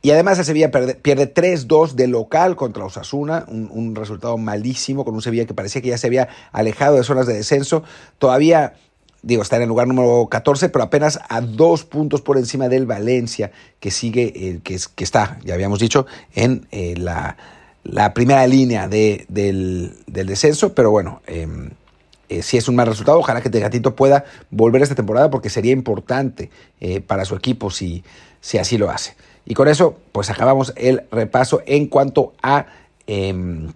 Y 0.00 0.10
además 0.10 0.38
el 0.38 0.44
Sevilla 0.44 0.70
pierde, 0.70 1.32
3-2 1.32 1.92
de 1.92 2.08
local 2.08 2.56
contra 2.56 2.84
Osasuna, 2.84 3.46
un, 3.48 3.94
resultado 3.94 4.36
malísimo 4.36 5.04
con 5.04 5.14
un 5.14 5.22
Sevilla 5.22 5.46
que 5.46 5.54
parecía 5.54 5.80
que 5.80 5.88
ya 5.88 5.98
se 5.98 6.08
había 6.08 6.28
alejado 6.52 6.96
de 6.96 7.04
zonas 7.04 7.26
de 7.26 7.32
descenso. 7.32 7.84
Todavía, 8.18 8.74
digo, 9.22 9.40
está 9.40 9.56
en 9.56 9.62
el 9.62 9.68
lugar 9.68 9.88
número 9.88 10.26
14, 10.30 10.68
pero 10.68 10.84
apenas 10.84 11.20
a 11.30 11.40
dos 11.40 11.84
puntos 11.84 12.20
por 12.20 12.36
encima 12.36 12.68
del 12.68 12.84
Valencia, 12.84 13.50
que 13.80 13.90
sigue, 13.90 14.32
eh, 14.36 14.60
que, 14.62 14.78
que, 14.94 15.04
está, 15.04 15.38
ya 15.42 15.54
habíamos 15.54 15.78
dicho, 15.78 16.06
en 16.34 16.66
eh, 16.70 16.96
la, 16.98 17.36
primera 18.12 18.46
línea 18.46 18.88
de, 18.88 19.24
del, 19.28 19.96
del, 20.06 20.26
descenso. 20.26 20.74
Pero 20.74 20.90
bueno, 20.90 21.22
em, 21.26 21.70
eh, 22.28 22.42
si 22.42 22.56
es 22.56 22.68
un 22.68 22.76
mal 22.76 22.86
resultado, 22.86 23.18
ojalá 23.18 23.40
que 23.40 23.50
Tegatito 23.50 23.94
pueda 23.94 24.24
volver 24.50 24.82
esta 24.82 24.94
temporada 24.94 25.30
porque 25.30 25.50
sería 25.50 25.72
importante 25.72 26.50
eh, 26.80 27.00
para 27.00 27.24
su 27.24 27.34
equipo 27.34 27.70
si, 27.70 28.04
si 28.40 28.58
así 28.58 28.78
lo 28.78 28.90
hace. 28.90 29.14
Y 29.44 29.54
con 29.54 29.68
eso, 29.68 29.98
pues 30.12 30.30
acabamos 30.30 30.72
el 30.76 31.02
repaso 31.10 31.62
en 31.66 31.86
cuanto 31.86 32.32
a, 32.42 32.66
em, 33.06 33.72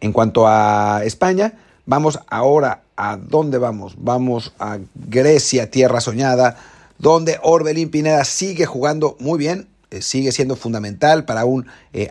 en 0.00 0.12
cuanto 0.12 0.46
a 0.46 1.02
España. 1.04 1.54
Vamos 1.84 2.20
ahora 2.28 2.82
a 2.96 3.16
dónde 3.16 3.58
vamos. 3.58 3.94
Vamos 3.98 4.54
a 4.58 4.78
Grecia, 4.94 5.70
tierra 5.70 6.00
soñada, 6.00 6.56
donde 6.98 7.38
Orbelín 7.42 7.90
Pineda 7.90 8.24
sigue 8.24 8.64
jugando 8.66 9.16
muy 9.20 9.38
bien. 9.38 9.68
Eh, 9.90 10.02
sigue 10.02 10.32
siendo 10.32 10.56
fundamental 10.56 11.24
para 11.24 11.44
un 11.46 11.66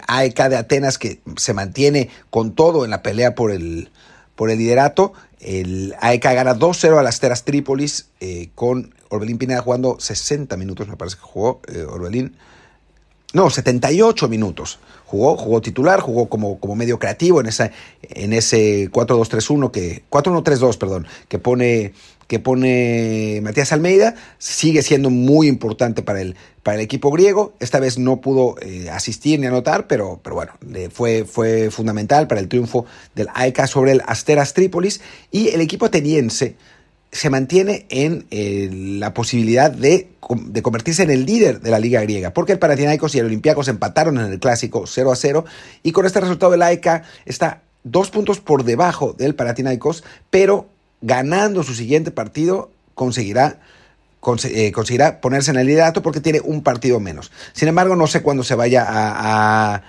AEK 0.07 0.49
de 0.49 0.57
Atenas 0.57 0.97
que 0.97 1.19
se 1.35 1.53
mantiene 1.53 2.09
con 2.31 2.53
todo 2.53 2.85
en 2.85 2.91
la 2.91 3.03
pelea 3.03 3.35
por 3.35 3.51
el, 3.51 3.89
por 4.35 4.49
el 4.49 4.59
liderato. 4.59 5.13
El 5.39 5.95
AEK 5.99 6.23
gana 6.23 6.55
2-0 6.55 6.97
a 6.97 7.03
las 7.03 7.19
Teras 7.19 7.43
Trípolis 7.43 8.07
eh, 8.19 8.49
con 8.55 8.93
Orbelín 9.09 9.37
Pineda 9.37 9.61
jugando 9.61 9.99
60 9.99 10.57
minutos, 10.57 10.87
me 10.87 10.97
parece 10.97 11.17
que 11.17 11.23
jugó 11.23 11.61
eh, 11.67 11.83
Orbelín. 11.83 12.35
No, 13.33 13.49
78 13.49 14.27
minutos. 14.29 14.79
Jugó, 15.07 15.37
jugó 15.37 15.61
titular, 15.61 16.01
jugó 16.01 16.27
como, 16.27 16.59
como 16.59 16.75
medio 16.75 16.99
creativo 16.99 17.39
en, 17.39 17.47
esa, 17.47 17.71
en 18.01 18.33
ese 18.33 18.91
4-2-3-1 18.91 19.71
que 19.71 20.03
4-1-3-2, 20.09 20.77
perdón, 20.77 21.07
que 21.29 21.39
pone 21.39 21.93
que 22.27 22.39
pone 22.39 23.39
Matías 23.41 23.71
Almeida, 23.71 24.15
sigue 24.37 24.81
siendo 24.81 25.09
muy 25.09 25.47
importante 25.47 26.01
para 26.01 26.19
el, 26.19 26.35
para 26.61 26.75
el 26.75 26.81
equipo 26.81 27.09
griego. 27.09 27.53
Esta 27.61 27.79
vez 27.79 27.97
no 27.97 28.19
pudo 28.19 28.55
eh, 28.61 28.89
asistir 28.89 29.39
ni 29.39 29.47
anotar, 29.47 29.87
pero, 29.87 30.19
pero 30.21 30.35
bueno, 30.35 30.51
fue, 30.91 31.23
fue 31.23 31.71
fundamental 31.71 32.27
para 32.27 32.41
el 32.41 32.49
triunfo 32.49 32.85
del 33.15 33.29
AEK 33.33 33.65
sobre 33.67 33.93
el 33.93 34.01
Asteras 34.05 34.53
Trípolis. 34.53 34.99
Y 35.31 35.49
el 35.49 35.61
equipo 35.61 35.85
ateniense 35.85 36.57
se 37.11 37.29
mantiene 37.29 37.85
en 37.89 38.25
eh, 38.31 38.69
la 38.71 39.13
posibilidad 39.13 39.71
de, 39.71 40.09
de, 40.29 40.61
convertirse 40.61 41.03
en 41.03 41.09
el 41.09 41.25
líder 41.25 41.61
de 41.61 41.71
la 41.71 41.79
liga 41.79 42.01
griega, 42.01 42.33
porque 42.33 42.51
el 42.51 42.59
Panathinaikos 42.59 43.15
y 43.15 43.19
el 43.19 43.25
Olympiacos 43.25 43.67
empataron 43.69 44.17
en 44.19 44.31
el 44.31 44.39
clásico 44.39 44.85
0 44.85 45.11
a 45.11 45.15
0, 45.15 45.45
y 45.83 45.91
con 45.93 46.05
este 46.05 46.19
resultado 46.19 46.53
el 46.53 46.61
AEK 46.61 47.03
está 47.25 47.61
dos 47.83 48.09
puntos 48.11 48.39
por 48.39 48.63
debajo 48.63 49.13
del 49.13 49.35
Panathinaikos, 49.35 50.03
pero 50.29 50.67
ganando 51.01 51.63
su 51.63 51.73
siguiente 51.73 52.11
partido, 52.11 52.71
conseguirá, 52.93 53.59
eh, 54.45 54.71
conseguirá 54.71 55.21
ponerse 55.21 55.51
en 55.51 55.57
el 55.57 55.67
liderato 55.67 56.01
porque 56.01 56.19
tiene 56.19 56.41
un 56.41 56.63
partido 56.63 56.99
menos. 56.99 57.31
Sin 57.53 57.67
embargo, 57.67 57.95
no 57.95 58.07
sé 58.07 58.21
cuándo 58.21 58.43
se 58.43 58.55
vaya 58.55 58.85
a, 58.87 59.83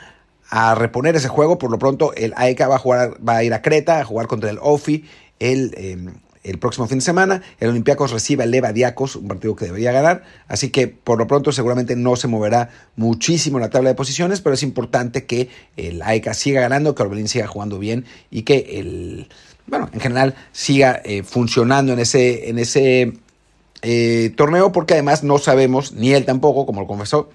a, 0.50 0.74
reponer 0.74 1.16
ese 1.16 1.28
juego. 1.28 1.59
Por 1.59 1.70
lo 1.70 1.78
pronto, 1.78 2.14
el 2.14 2.35
AEK 2.37 2.70
va 2.70 2.76
a, 2.76 2.78
jugar, 2.78 3.16
va 3.26 3.38
a 3.38 3.44
ir 3.44 3.54
a 3.54 3.62
Creta 3.62 4.00
a 4.00 4.04
jugar 4.04 4.26
contra 4.26 4.50
el 4.50 4.59
OFI 4.61 5.04
el, 5.38 5.74
em, 5.76 6.14
el 6.48 6.58
próximo 6.58 6.87
fin 6.87 6.98
de 6.98 7.04
semana. 7.04 7.42
El 7.61 7.70
Olympiacos 7.70 8.11
recibe 8.11 8.42
al 8.42 8.50
Leva 8.50 8.72
Diacos, 8.72 9.16
un 9.16 9.28
partido 9.28 9.54
que 9.54 9.66
debería 9.66 9.92
ganar. 9.92 10.22
Así 10.48 10.70
que 10.70 10.88
por 10.88 11.18
lo 11.18 11.26
pronto 11.26 11.52
seguramente 11.52 11.96
no 11.96 12.16
se 12.16 12.28
moverá 12.28 12.70
muchísimo 12.96 13.58
la 13.58 13.70
tabla 13.70 13.90
de 13.90 13.94
posiciones, 13.94 14.40
pero 14.40 14.54
es 14.54 14.62
importante 14.62 15.26
que 15.26 15.48
el 15.76 16.02
AEK 16.02 16.32
siga 16.32 16.61
ganando, 16.61 16.94
que 16.94 17.02
Orbelín 17.02 17.28
siga 17.28 17.46
jugando 17.46 17.78
bien 17.78 18.04
y 18.30 18.42
que 18.42 18.78
el 18.78 19.28
bueno, 19.68 19.90
en 19.92 20.00
general 20.00 20.34
siga 20.52 21.00
eh, 21.04 21.22
funcionando 21.22 21.92
en 21.92 21.98
ese, 21.98 22.48
en 22.48 22.58
ese 22.58 23.12
eh, 23.82 24.32
torneo, 24.37 24.72
porque 24.72 24.94
además 24.94 25.22
no 25.22 25.38
sabemos, 25.38 25.92
ni 25.92 26.12
él 26.12 26.24
tampoco, 26.24 26.66
como 26.66 26.80
lo 26.80 26.87
confesó, 26.87 27.28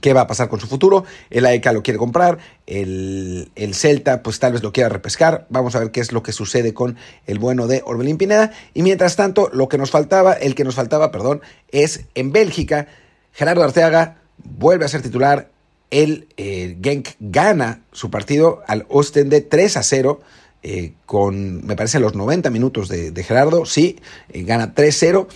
qué 0.00 0.12
va 0.12 0.22
a 0.22 0.26
pasar 0.26 0.48
con 0.48 0.60
su 0.60 0.66
futuro. 0.66 1.04
El 1.30 1.46
AEK 1.46 1.72
lo 1.72 1.82
quiere 1.82 1.98
comprar, 1.98 2.38
el, 2.66 3.50
el, 3.54 3.74
Celta 3.74 4.22
pues 4.22 4.38
tal 4.38 4.52
vez 4.52 4.62
lo 4.62 4.72
quiera 4.72 4.88
repescar. 4.88 5.46
Vamos 5.50 5.74
a 5.74 5.80
ver 5.80 5.90
qué 5.90 6.00
es 6.00 6.12
lo 6.12 6.22
que 6.22 6.32
sucede 6.32 6.74
con 6.74 6.96
el 7.26 7.38
bueno 7.38 7.66
de 7.66 7.82
Orbelín 7.84 8.18
Pineda. 8.18 8.52
Y 8.74 8.82
mientras 8.82 9.16
tanto, 9.16 9.50
lo 9.52 9.68
que 9.68 9.78
nos 9.78 9.90
faltaba, 9.90 10.32
el 10.32 10.54
que 10.54 10.64
nos 10.64 10.74
faltaba, 10.74 11.10
perdón, 11.10 11.42
es 11.70 12.04
en 12.14 12.32
Bélgica, 12.32 12.88
Gerardo 13.32 13.64
Arteaga 13.64 14.18
vuelve 14.38 14.84
a 14.84 14.88
ser 14.88 15.02
titular. 15.02 15.50
El 15.90 16.28
eh, 16.36 16.76
Genk 16.82 17.10
gana 17.20 17.82
su 17.92 18.10
partido 18.10 18.62
al 18.66 18.86
Ostende 18.88 19.40
3 19.40 19.76
a 19.76 19.82
0. 19.82 20.20
Eh, 20.62 20.94
con, 21.04 21.64
me 21.66 21.76
parece, 21.76 22.00
los 22.00 22.14
90 22.14 22.50
minutos 22.50 22.88
de, 22.88 23.22
Gerardo, 23.22 23.66
sí, 23.66 23.98
eh, 24.30 24.44
gana 24.44 24.74
3-0. 24.74 25.26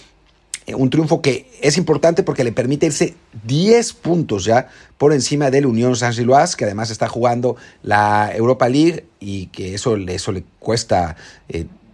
Eh, 0.68 0.74
un 0.74 0.90
triunfo 0.90 1.22
que 1.22 1.50
es 1.62 1.78
importante 1.78 2.22
porque 2.22 2.44
le 2.44 2.52
permite 2.52 2.86
irse 2.86 3.14
10 3.44 3.94
puntos 3.94 4.44
ya 4.44 4.68
por 4.98 5.14
encima 5.14 5.50
del 5.50 5.64
Unión 5.64 5.96
Saint-Gilloise, 5.96 6.56
que 6.56 6.64
además 6.64 6.90
está 6.90 7.08
jugando 7.08 7.56
la 7.82 8.30
Europa 8.34 8.68
League 8.68 9.06
y 9.18 9.46
que 9.46 9.74
eso, 9.74 9.96
eso 9.96 10.32
le 10.32 10.44
cuesta 10.58 11.16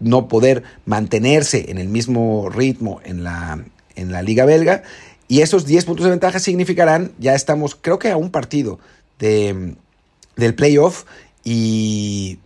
no 0.01 0.27
poder 0.27 0.65
mantenerse 0.87 1.71
en 1.71 1.79
el 1.79 1.89
mismo 1.89 2.51
ritmo 2.51 3.01
en 3.05 3.23
la, 3.23 3.65
en 3.95 4.11
la 4.11 4.23
Liga 4.23 4.45
Belga. 4.45 4.83
Y 5.29 5.41
esos 5.41 5.67
10 5.67 5.85
puntos 5.85 6.05
de 6.05 6.11
ventaja 6.11 6.41
significarán, 6.41 7.13
ya 7.19 7.35
estamos, 7.35 7.77
creo 7.81 7.99
que 7.99 8.11
a 8.11 8.17
un 8.17 8.31
partido 8.31 8.81
de, 9.19 9.77
del 10.37 10.55
playoff 10.55 11.05
y 11.45 12.39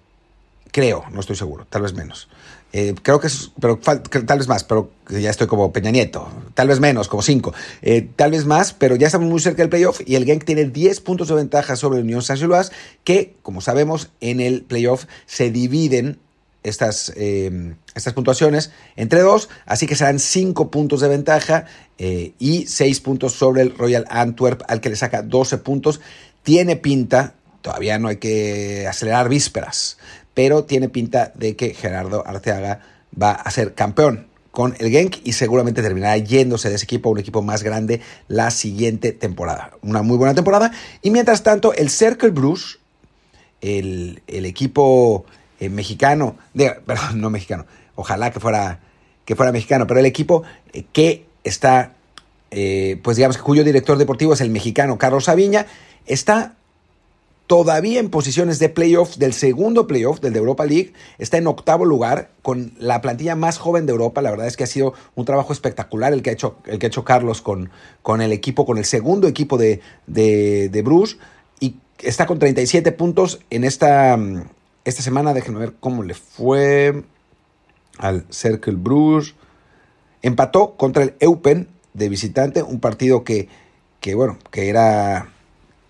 creo, 0.70 1.04
no 1.10 1.20
estoy 1.20 1.36
seguro, 1.36 1.66
tal 1.68 1.82
vez 1.82 1.94
menos. 1.94 2.28
Eh, 2.72 2.94
creo 3.02 3.18
que 3.18 3.28
es, 3.28 3.50
pero 3.58 3.78
tal 3.78 4.38
vez 4.38 4.46
más, 4.46 4.62
pero 4.62 4.90
ya 5.08 5.30
estoy 5.30 5.46
como 5.46 5.72
Peña 5.72 5.90
Nieto, 5.90 6.28
tal 6.52 6.68
vez 6.68 6.80
menos, 6.80 7.08
como 7.08 7.22
5, 7.22 7.54
eh, 7.80 8.06
tal 8.14 8.32
vez 8.32 8.44
más, 8.44 8.74
pero 8.74 8.94
ya 8.96 9.06
estamos 9.06 9.28
muy 9.28 9.40
cerca 9.40 9.62
del 9.62 9.70
playoff 9.70 10.02
y 10.04 10.16
el 10.16 10.26
Genk 10.26 10.44
tiene 10.44 10.66
10 10.66 11.00
puntos 11.00 11.28
de 11.28 11.34
ventaja 11.34 11.76
sobre 11.76 11.98
el 11.98 12.04
Unión 12.04 12.20
San 12.20 12.36
Gilloise, 12.36 12.70
que, 13.04 13.34
como 13.42 13.62
sabemos, 13.62 14.10
en 14.20 14.40
el 14.40 14.62
playoff 14.62 15.06
se 15.24 15.50
dividen 15.50 16.18
estas, 16.62 17.10
eh, 17.16 17.74
estas 17.94 18.12
puntuaciones 18.12 18.70
entre 18.96 19.20
dos, 19.20 19.48
así 19.64 19.86
que 19.86 19.96
serán 19.96 20.18
5 20.18 20.70
puntos 20.70 21.00
de 21.00 21.08
ventaja 21.08 21.64
y 21.98 22.66
6 22.66 23.00
puntos 23.00 23.32
sobre 23.32 23.62
el 23.62 23.76
Royal 23.76 24.04
Antwerp, 24.08 24.62
al 24.68 24.80
que 24.80 24.90
le 24.90 24.94
saca 24.94 25.22
12 25.22 25.58
puntos. 25.58 26.00
Tiene 26.44 26.76
pinta, 26.76 27.34
todavía 27.60 27.98
no 27.98 28.06
hay 28.06 28.18
que 28.18 28.86
acelerar 28.86 29.28
vísperas, 29.28 29.98
pero 30.38 30.62
tiene 30.62 30.88
pinta 30.88 31.32
de 31.34 31.56
que 31.56 31.74
Gerardo 31.74 32.22
Arteaga 32.24 32.78
va 33.20 33.32
a 33.32 33.50
ser 33.50 33.74
campeón 33.74 34.28
con 34.52 34.76
el 34.78 34.88
Genk 34.88 35.16
y 35.24 35.32
seguramente 35.32 35.82
terminará 35.82 36.16
yéndose 36.16 36.68
de 36.68 36.76
ese 36.76 36.84
equipo 36.84 37.08
a 37.08 37.12
un 37.12 37.18
equipo 37.18 37.42
más 37.42 37.64
grande 37.64 38.02
la 38.28 38.52
siguiente 38.52 39.10
temporada. 39.10 39.72
Una 39.82 40.02
muy 40.02 40.16
buena 40.16 40.36
temporada. 40.36 40.70
Y 41.02 41.10
mientras 41.10 41.42
tanto, 41.42 41.74
el 41.74 41.90
Cercle 41.90 42.30
Bruce, 42.30 42.78
el, 43.62 44.22
equipo 44.28 45.26
eh, 45.58 45.70
mexicano, 45.70 46.36
perdón, 46.86 47.20
no 47.20 47.30
mexicano, 47.30 47.66
ojalá 47.96 48.30
que 48.30 48.38
fuera, 48.38 48.78
que 49.24 49.34
fuera 49.34 49.50
mexicano, 49.50 49.88
pero 49.88 49.98
el 49.98 50.06
equipo 50.06 50.44
eh, 50.72 50.84
que 50.92 51.26
está, 51.42 51.94
eh, 52.52 53.00
pues 53.02 53.16
digamos 53.16 53.36
que 53.36 53.42
cuyo 53.42 53.64
director 53.64 53.98
deportivo 53.98 54.34
es 54.34 54.40
el 54.40 54.50
mexicano 54.50 54.98
Carlos 54.98 55.28
Aviña, 55.28 55.66
está 56.06 56.54
todavía 57.48 57.98
en 57.98 58.10
posiciones 58.10 58.58
de 58.58 58.68
playoff, 58.68 59.16
del 59.16 59.32
segundo 59.32 59.86
playoff, 59.86 60.20
del 60.20 60.34
de 60.34 60.38
Europa 60.38 60.66
League, 60.66 60.92
está 61.16 61.38
en 61.38 61.46
octavo 61.46 61.86
lugar 61.86 62.30
con 62.42 62.74
la 62.78 63.00
plantilla 63.00 63.36
más 63.36 63.56
joven 63.56 63.86
de 63.86 63.92
Europa. 63.92 64.20
La 64.20 64.30
verdad 64.30 64.46
es 64.46 64.56
que 64.56 64.64
ha 64.64 64.68
sido 64.68 64.92
un 65.14 65.24
trabajo 65.24 65.54
espectacular 65.54 66.12
el 66.12 66.22
que 66.22 66.28
ha 66.28 66.34
hecho, 66.34 66.58
el 66.66 66.78
que 66.78 66.86
ha 66.86 66.88
hecho 66.88 67.04
Carlos 67.04 67.40
con, 67.40 67.70
con 68.02 68.20
el 68.20 68.32
equipo, 68.32 68.66
con 68.66 68.76
el 68.76 68.84
segundo 68.84 69.26
equipo 69.26 69.56
de, 69.56 69.80
de, 70.06 70.82
Bruges. 70.84 71.16
Y 71.58 71.76
está 72.00 72.26
con 72.26 72.38
37 72.38 72.92
puntos 72.92 73.40
en 73.48 73.64
esta, 73.64 74.18
esta 74.84 75.02
semana. 75.02 75.32
Déjenme 75.32 75.58
ver 75.58 75.74
cómo 75.80 76.02
le 76.02 76.12
fue 76.12 77.02
al 77.96 78.26
Cercle 78.30 78.74
Bruges. 78.74 79.34
Empató 80.20 80.74
contra 80.76 81.02
el 81.02 81.14
Eupen 81.18 81.66
de 81.94 82.10
visitante, 82.10 82.62
un 82.62 82.78
partido 82.78 83.24
que, 83.24 83.48
que 84.00 84.14
bueno, 84.14 84.38
que 84.50 84.68
era 84.68 85.32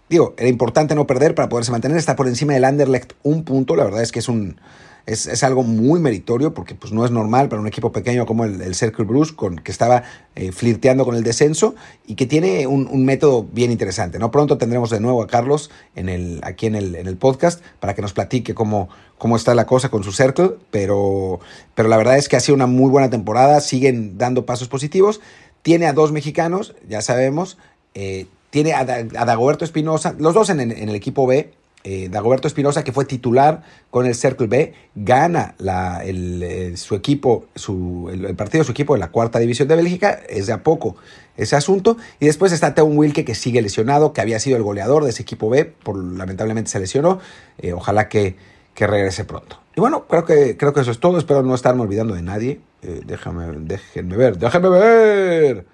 digo, 0.09 0.35
era 0.39 0.49
importante 0.49 0.95
no 0.95 1.07
perder 1.07 1.35
para 1.35 1.49
poderse 1.49 1.71
mantener. 1.71 1.97
Está 1.97 2.17
por 2.17 2.29
encima 2.29 2.55
del 2.55 2.65
Anderlecht 2.65 3.13
un 3.23 3.45
punto. 3.45 3.77
La 3.77 3.85
verdad 3.85 4.03
es 4.03 4.13
que 4.13 4.19
es 4.19 4.29
un. 4.29 4.61
Es, 5.07 5.43
algo 5.43 5.63
muy 5.63 6.01
meritorio 6.01 6.53
porque 6.53 6.75
pues, 6.75 6.93
no 6.93 7.03
es 7.03 7.11
normal 7.11 7.49
para 7.49 7.63
un 7.63 7.67
equipo 7.67 7.93
pequeño 7.93 8.27
como 8.27 8.45
el, 8.45 8.61
el 8.61 8.75
Cercle 8.75 9.07
Bruce, 9.07 9.35
con, 9.35 9.57
que 9.57 9.73
estaba 9.73 10.03
eh, 10.35 10.53
flirteando 10.53 11.07
con 11.07 11.15
el 11.15 11.23
descenso 11.23 11.75
y 12.07 12.15
que 12.15 12.27
tiene 12.27 12.67
un, 12.67 13.07
método 13.07 13.49
bien 13.51 13.73
interesante. 13.73 14.19
¿no? 14.19 14.31
Pronto 14.31 14.59
tendremos 14.59 14.91
de 14.91 15.01
nuevo 15.01 15.23
a 15.23 15.27
Carlos 15.27 15.71
en 15.97 16.11
el, 16.11 16.41
aquí 16.43 16.67
en 16.67 16.75
el, 16.75 16.95
en 16.95 17.07
el 17.07 17.17
podcast 17.17 17.63
para 17.81 17.95
que 17.95 18.03
nos 18.03 18.13
platique 18.13 18.53
cómo, 18.53 18.91
cómo 19.17 19.37
está 19.37 19.55
la 19.55 19.65
cosa 19.65 19.89
con 19.89 20.05
su 20.05 20.13
Cercle, 20.13 20.57
pero, 20.71 21.41
pero 21.75 21.89
la 21.89 21.97
verdad 21.97 22.19
es 22.19 22.29
que 22.29 22.37
ha 22.37 22.41
sido 22.41 22.55
una 22.57 22.67
muy 22.67 22.91
buena 22.91 23.09
temporada, 23.09 23.61
siguen 23.61 24.19
dando 24.19 24.45
pasos 24.45 24.69
positivos. 24.69 25.23
Tiene 25.63 25.87
a 25.87 25.95
dos 25.95 26.13
mexicanos, 26.13 26.75
ya 26.87 27.01
sabemos, 27.01 27.57
eh, 27.95 28.27
tiene 28.51 28.73
a, 28.75 28.85
Dagoberto 28.85 29.65
Espinosa, 29.65 30.15
los 30.19 30.35
dos 30.35 30.51
en, 30.51 30.61
el 30.61 30.95
equipo 30.95 31.27
B. 31.27 31.53
Eh, 31.85 32.09
Dagoberto 32.11 32.49
Espinosa, 32.49 32.83
que 32.83 32.93
fue 32.93 33.05
titular 33.05 33.63
con 33.91 34.05
el 34.05 34.15
Cercle 34.15 34.49
B, 34.49 34.75
gana 34.97 35.55
la, 35.59 36.03
el, 36.05 36.77
su 36.77 36.97
equipo, 36.97 37.47
su, 37.55 38.11
el, 38.13 38.35
partido 38.35 38.63
de 38.63 38.67
su 38.67 38.73
equipo 38.73 38.95
en 38.95 39.01
la 39.01 39.11
cuarta 39.11 39.39
división 39.39 39.69
de 39.69 39.77
Bélgica, 39.77 40.21
es 40.29 40.49
de 40.49 40.55
a 40.55 40.63
poco 40.65 40.97
ese 41.37 41.57
asunto. 41.57 41.97
Y 42.19 42.27
después 42.27 42.53
está 42.53 42.75
Teun 42.75 42.99
Wilke, 42.99 43.25
que 43.25 43.35
sigue 43.35 43.63
lesionado, 43.63 44.13
que 44.13 44.21
había 44.21 44.41
sido 44.41 44.57
el 44.57 44.65
goleador 44.65 45.05
de 45.05 45.11
ese 45.11 45.23
equipo 45.23 45.49
B, 45.49 45.67
por, 45.67 45.97
lamentablemente 45.97 46.71
se 46.71 46.81
lesionó. 46.81 47.21
Eh, 47.59 47.73
ojalá 47.73 48.09
que, 48.09 48.35
que, 48.75 48.87
regrese 48.87 49.25
pronto. 49.25 49.61
Y 49.77 49.81
bueno, 49.81 50.07
creo 50.09 50.25
que, 50.25 50.57
creo 50.57 50.73
que 50.73 50.81
eso 50.81 50.91
es 50.91 50.99
todo. 50.99 51.17
Espero 51.17 51.43
no 51.43 51.55
estarme 51.55 51.83
olvidando 51.83 52.15
de 52.15 52.23
nadie. 52.23 52.61
Eh, 52.83 53.03
déjame, 53.07 53.47
déjenme 53.61 54.17
ver, 54.17 54.37
déjenme 54.37 54.69
ver. 54.69 55.67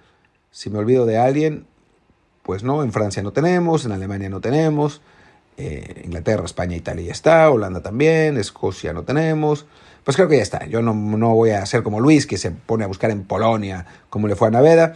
Si 0.50 0.70
me 0.70 0.78
olvido 0.78 1.06
de 1.06 1.18
alguien, 1.18 1.66
pues 2.44 2.62
no, 2.62 2.82
en 2.82 2.92
Francia 2.92 3.22
no 3.22 3.32
tenemos, 3.32 3.84
en 3.84 3.92
Alemania 3.92 4.28
no 4.28 4.40
tenemos, 4.40 5.00
eh, 5.56 6.02
Inglaterra, 6.04 6.44
España, 6.44 6.76
Italia 6.76 7.06
ya 7.06 7.12
está, 7.12 7.50
Holanda 7.50 7.82
también, 7.82 8.36
Escocia 8.36 8.92
no 8.92 9.02
tenemos. 9.02 9.66
Pues 10.04 10.16
creo 10.16 10.28
que 10.28 10.36
ya 10.36 10.42
está. 10.42 10.66
Yo 10.66 10.82
no, 10.82 10.92
voy 11.34 11.50
a 11.50 11.64
ser 11.64 11.82
como 11.82 11.98
Luis, 11.98 12.26
que 12.26 12.36
se 12.36 12.50
pone 12.50 12.84
a 12.84 12.86
buscar 12.86 13.10
en 13.10 13.24
Polonia 13.24 13.86
cómo 14.10 14.28
le 14.28 14.36
fue 14.36 14.48
a 14.48 14.50
Naveda. 14.50 14.94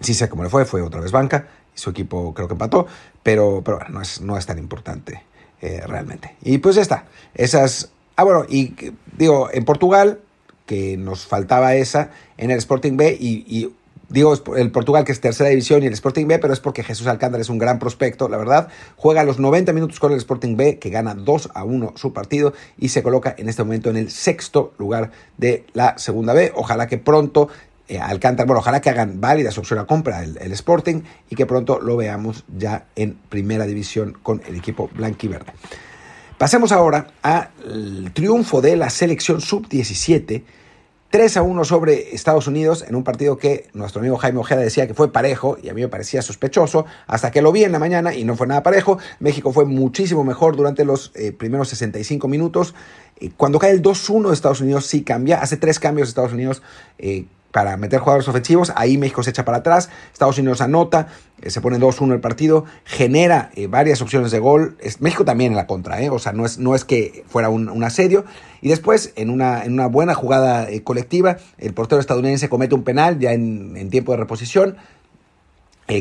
Sí 0.00 0.14
sé 0.14 0.28
cómo 0.28 0.44
le 0.44 0.48
fue, 0.48 0.64
fue 0.64 0.82
otra 0.82 1.00
vez 1.00 1.10
banca 1.10 1.48
y 1.74 1.78
su 1.80 1.90
equipo 1.90 2.32
creo 2.32 2.46
que 2.46 2.54
empató, 2.54 2.86
pero, 3.24 3.62
pero 3.64 3.80
no 3.88 4.00
es, 4.00 4.20
no 4.20 4.38
es 4.38 4.46
tan 4.46 4.58
importante 4.58 5.24
eh, 5.60 5.82
realmente. 5.84 6.36
Y 6.42 6.58
pues 6.58 6.76
ya 6.76 6.82
está. 6.82 7.06
Esas. 7.34 7.90
Ah, 8.14 8.22
bueno, 8.22 8.44
y 8.48 8.74
digo, 9.16 9.48
en 9.52 9.64
Portugal, 9.64 10.20
que 10.66 10.96
nos 10.96 11.26
faltaba 11.26 11.74
esa, 11.74 12.10
en 12.36 12.50
el 12.52 12.58
Sporting 12.58 12.96
B, 12.96 13.16
y 13.18 13.72
Digo 14.08 14.32
el 14.56 14.70
Portugal 14.70 15.04
que 15.04 15.12
es 15.12 15.20
tercera 15.20 15.50
división 15.50 15.82
y 15.82 15.86
el 15.86 15.92
Sporting 15.92 16.26
B, 16.26 16.38
pero 16.38 16.54
es 16.54 16.60
porque 16.60 16.82
Jesús 16.82 17.06
Alcántara 17.06 17.42
es 17.42 17.50
un 17.50 17.58
gran 17.58 17.78
prospecto, 17.78 18.28
la 18.30 18.38
verdad. 18.38 18.68
Juega 18.96 19.22
los 19.22 19.38
90 19.38 19.74
minutos 19.74 20.00
con 20.00 20.12
el 20.12 20.18
Sporting 20.18 20.56
B, 20.56 20.78
que 20.78 20.88
gana 20.88 21.14
2 21.14 21.50
a 21.52 21.64
1 21.64 21.92
su 21.96 22.14
partido 22.14 22.54
y 22.78 22.88
se 22.88 23.02
coloca 23.02 23.34
en 23.36 23.50
este 23.50 23.62
momento 23.64 23.90
en 23.90 23.98
el 23.98 24.10
sexto 24.10 24.72
lugar 24.78 25.10
de 25.36 25.66
la 25.74 25.98
segunda 25.98 26.32
B. 26.32 26.52
Ojalá 26.54 26.86
que 26.86 26.96
pronto 26.96 27.48
eh, 27.86 27.98
Alcántara, 27.98 28.46
bueno, 28.46 28.60
ojalá 28.60 28.80
que 28.80 28.88
hagan 28.88 29.20
válida 29.20 29.50
su 29.50 29.60
opción 29.60 29.78
a 29.78 29.86
compra 29.86 30.22
el, 30.24 30.38
el, 30.40 30.52
Sporting 30.52 31.02
y 31.28 31.36
que 31.36 31.44
pronto 31.44 31.78
lo 31.78 31.96
veamos 31.96 32.44
ya 32.56 32.86
en 32.96 33.14
primera 33.28 33.66
división 33.66 34.16
con 34.22 34.40
el 34.46 34.56
equipo 34.56 34.88
blanquiverde. 34.94 35.52
Pasemos 36.38 36.72
ahora 36.72 37.08
al 37.20 38.12
triunfo 38.14 38.60
de 38.62 38.76
la 38.76 38.88
selección 38.90 39.40
sub-17 39.40 40.44
3 41.10 41.38
a 41.38 41.42
1 41.42 41.64
sobre 41.64 42.14
Estados 42.14 42.46
Unidos 42.48 42.84
en 42.86 42.94
un 42.94 43.02
partido 43.02 43.38
que 43.38 43.68
nuestro 43.72 44.00
amigo 44.00 44.18
Jaime 44.18 44.40
Ojeda 44.40 44.60
decía 44.60 44.86
que 44.86 44.92
fue 44.92 45.10
parejo 45.10 45.56
y 45.62 45.70
a 45.70 45.74
mí 45.74 45.80
me 45.80 45.88
parecía 45.88 46.20
sospechoso 46.20 46.84
hasta 47.06 47.30
que 47.30 47.40
lo 47.40 47.50
vi 47.50 47.64
en 47.64 47.72
la 47.72 47.78
mañana 47.78 48.14
y 48.14 48.24
no 48.24 48.36
fue 48.36 48.46
nada 48.46 48.62
parejo. 48.62 48.98
México 49.18 49.50
fue 49.50 49.64
muchísimo 49.64 50.22
mejor 50.22 50.54
durante 50.54 50.84
los 50.84 51.12
eh, 51.14 51.32
primeros 51.32 51.70
65 51.70 52.28
minutos. 52.28 52.74
cuando 53.38 53.58
cae 53.58 53.70
el 53.70 53.82
2-1 53.82 54.28
de 54.28 54.34
Estados 54.34 54.60
Unidos 54.60 54.84
sí 54.84 55.02
cambia, 55.02 55.40
hace 55.40 55.56
tres 55.56 55.78
cambios 55.78 56.08
Estados 56.08 56.34
Unidos. 56.34 56.62
Eh, 56.98 57.24
para 57.58 57.76
meter 57.76 57.98
jugadores 57.98 58.28
ofensivos. 58.28 58.72
Ahí 58.76 58.98
México 58.98 59.20
se 59.24 59.30
echa 59.30 59.44
para 59.44 59.58
atrás. 59.58 59.90
Estados 60.12 60.38
Unidos 60.38 60.60
anota. 60.60 61.08
Eh, 61.42 61.50
se 61.50 61.60
pone 61.60 61.76
2-1 61.76 62.12
el 62.12 62.20
partido. 62.20 62.66
Genera 62.84 63.50
eh, 63.56 63.66
varias 63.66 64.00
opciones 64.00 64.30
de 64.30 64.38
gol. 64.38 64.76
México 65.00 65.24
también 65.24 65.50
en 65.50 65.56
la 65.56 65.66
contra. 65.66 66.00
Eh, 66.00 66.08
o 66.08 66.20
sea, 66.20 66.30
no 66.30 66.46
es, 66.46 66.58
no 66.58 66.76
es 66.76 66.84
que 66.84 67.24
fuera 67.26 67.48
un, 67.48 67.82
asedio. 67.82 68.24
Y 68.60 68.68
después, 68.68 69.12
en 69.16 69.30
una, 69.30 69.64
en 69.64 69.72
una 69.72 69.88
buena 69.88 70.14
jugada 70.14 70.68
colectiva, 70.84 71.38
el 71.58 71.74
portero 71.74 72.00
estadounidense 72.00 72.48
comete 72.48 72.76
un 72.76 72.84
penal 72.84 73.18
ya 73.18 73.32
en, 73.32 73.76
en 73.76 73.90
tiempo 73.90 74.12
de 74.12 74.18
reposición. 74.18 74.76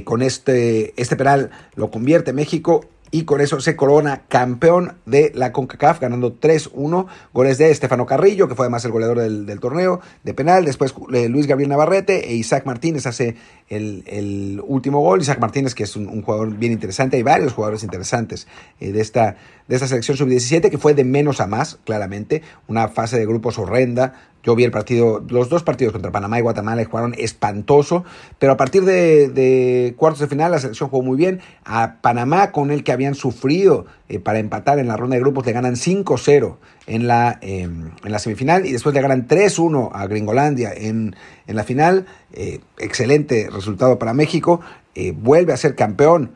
con 0.04 0.22
este, 0.22 0.94
este 1.02 1.16
penal 1.16 1.50
lo 1.74 1.90
convierte 1.90 2.34
México 2.34 2.86
y 3.12 3.24
con 3.24 3.42
eso 3.42 3.60
se 3.60 3.76
corona 3.76 4.24
campeón 4.28 4.98
de 5.06 5.32
la 5.34 5.52
CONCACAF, 5.52 6.00
ganando 6.00 6.40
3-1. 6.40 7.08
Goles 7.34 7.58
de 7.58 7.72
Estefano 7.72 8.06
Carrillo, 8.06 8.48
que 8.48 8.56
fue 8.56 8.66
además 8.66 8.86
el 8.86 8.92
goleador 8.92 9.20
del, 9.20 9.60
torneo, 9.60 10.02
de 10.24 10.34
penal. 10.34 10.66
Después 10.66 10.94
eh, 11.14 11.30
Luis 11.30 11.48
Gabriel 11.48 11.70
Navarrete 11.70 12.30
e 12.30 12.36
Isaac 12.36 12.66
Martínez 12.66 13.06
hace 13.06 13.36
el, 13.70 14.62
último 14.66 15.00
gol. 15.00 15.22
Isaac 15.22 15.40
Martínez, 15.40 15.74
que 15.74 15.84
es 15.84 15.96
un, 15.96 16.22
jugador 16.22 16.56
bien 16.56 16.72
interesante. 16.72 17.18
Hay 17.18 17.24
varios 17.24 17.54
jugadores 17.54 17.84
interesantes 17.84 18.48
eh, 18.80 18.92
de, 18.92 19.02
esta, 19.02 19.36
de 19.68 19.76
esta 19.76 19.88
selección 19.88 20.18
sub-17, 20.18 20.70
que 20.70 20.78
fue 20.78 20.94
de 20.94 21.04
menos 21.04 21.42
a 21.42 21.48
más, 21.48 21.80
claramente. 21.84 22.42
Una 22.68 22.88
fase 22.88 23.18
de 23.18 23.26
grupos 23.26 23.58
horrenda, 23.60 24.14
yo 24.48 24.56
vi 24.56 24.64
el 24.64 24.72
partido, 24.72 25.22
los 25.28 25.50
dos 25.50 25.64
partidos 25.64 25.92
contra 25.92 26.10
Panamá 26.10 26.40
y 26.40 26.42
Guatemala 26.42 26.86
jugaron 26.86 27.14
espantoso, 27.18 28.06
pero 28.40 28.54
a 28.54 28.58
partir 28.58 28.86
de, 28.86 29.94
cuartos 29.98 30.22
de 30.22 30.28
final 30.28 30.52
la 30.52 30.60
selección 30.60 30.90
jugó 30.90 31.04
muy 31.04 31.18
bien. 31.18 31.42
A 31.66 31.96
Panamá, 32.00 32.54
con 32.54 32.72
el 32.72 32.86
que 32.86 32.94
habían 32.94 33.14
sufrido 33.14 33.88
eh, 34.08 34.20
para 34.20 34.40
empatar 34.40 34.80
en 34.80 34.88
la 34.88 34.96
ronda 34.96 35.16
de 35.16 35.22
grupos, 35.22 35.46
le 35.46 35.52
ganan 35.52 35.76
5-0 35.76 36.56
en, 36.86 37.08
la, 37.08 37.40
em, 37.42 37.92
en 38.06 38.12
la 38.12 38.20
semifinal 38.20 38.66
y 38.66 38.72
después 38.72 38.96
le 38.96 39.02
ganan 39.02 39.28
3-1 39.28 39.90
a 39.94 40.08
Gringolandia 40.08 40.72
en, 40.74 41.14
en 41.46 41.56
la 41.58 41.66
final. 41.66 42.06
Eh, 42.32 42.62
excelente 42.78 43.50
resultado 43.52 44.00
para 44.00 44.14
México. 44.14 44.62
Eh, 44.96 45.12
vuelve 45.12 45.52
a 45.52 45.58
ser 45.58 45.76
campeón 45.76 46.32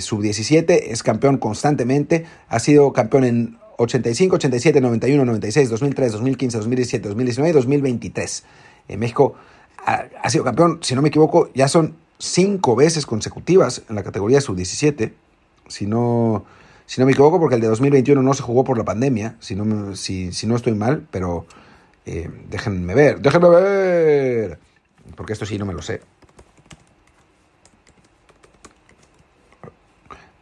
sub-17, 0.00 0.80
es 0.88 1.02
campeón 1.02 1.38
constantemente, 1.38 2.24
ha 2.48 2.58
sido 2.58 2.92
campeón 2.92 3.24
en 3.24 3.58
85, 3.78 4.36
87, 4.36 4.80
91, 4.80 5.24
96, 5.24 5.70
2003, 5.70 6.12
2015, 6.12 6.58
2017, 6.58 7.08
2019 7.08 7.50
y 7.50 7.52
2023. 7.52 8.44
En 8.88 9.00
México 9.00 9.34
ha, 9.84 10.30
sido 10.30 10.44
campeón, 10.44 10.78
si 10.82 10.94
no 10.94 11.02
me 11.02 11.08
equivoco, 11.08 11.50
ya 11.54 11.68
son 11.68 11.96
cinco 12.18 12.76
veces 12.76 13.06
consecutivas 13.06 13.82
en 13.88 13.96
la 13.96 14.02
categoría 14.02 14.40
sub-17. 14.40 15.12
Si 15.68 15.86
no, 15.86 16.44
si 16.86 17.00
no 17.00 17.06
me 17.06 17.12
equivoco, 17.12 17.40
porque 17.40 17.56
el 17.56 17.60
de 17.60 17.68
2021 17.68 18.22
no 18.22 18.34
se 18.34 18.42
jugó 18.42 18.64
por 18.64 18.78
la 18.78 18.84
pandemia, 18.84 19.36
si 19.40 19.54
no, 19.54 19.96
si 19.96 20.30
no 20.46 20.56
estoy 20.56 20.74
mal, 20.74 21.06
pero 21.10 21.46
Eh, 22.06 22.28
déjenme 22.50 22.94
ver, 22.94 23.20
déjenme 23.20 23.48
ver. 23.48 24.58
Porque 25.16 25.32
esto 25.32 25.46
sí 25.46 25.58
no 25.58 25.66
me 25.66 25.72
lo 25.72 25.82
sé. 25.82 26.00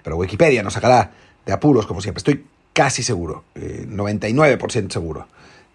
Pero 0.02 0.16
Wikipedia 0.16 0.62
nos 0.62 0.74
sacará 0.74 1.12
de 1.46 1.52
apuros, 1.52 1.86
como 1.86 2.00
siempre. 2.00 2.18
Estoy 2.18 2.44
casi 2.72 3.02
seguro, 3.02 3.44
99% 3.54 4.76
eh, 4.76 4.86
seguro, 4.90 5.26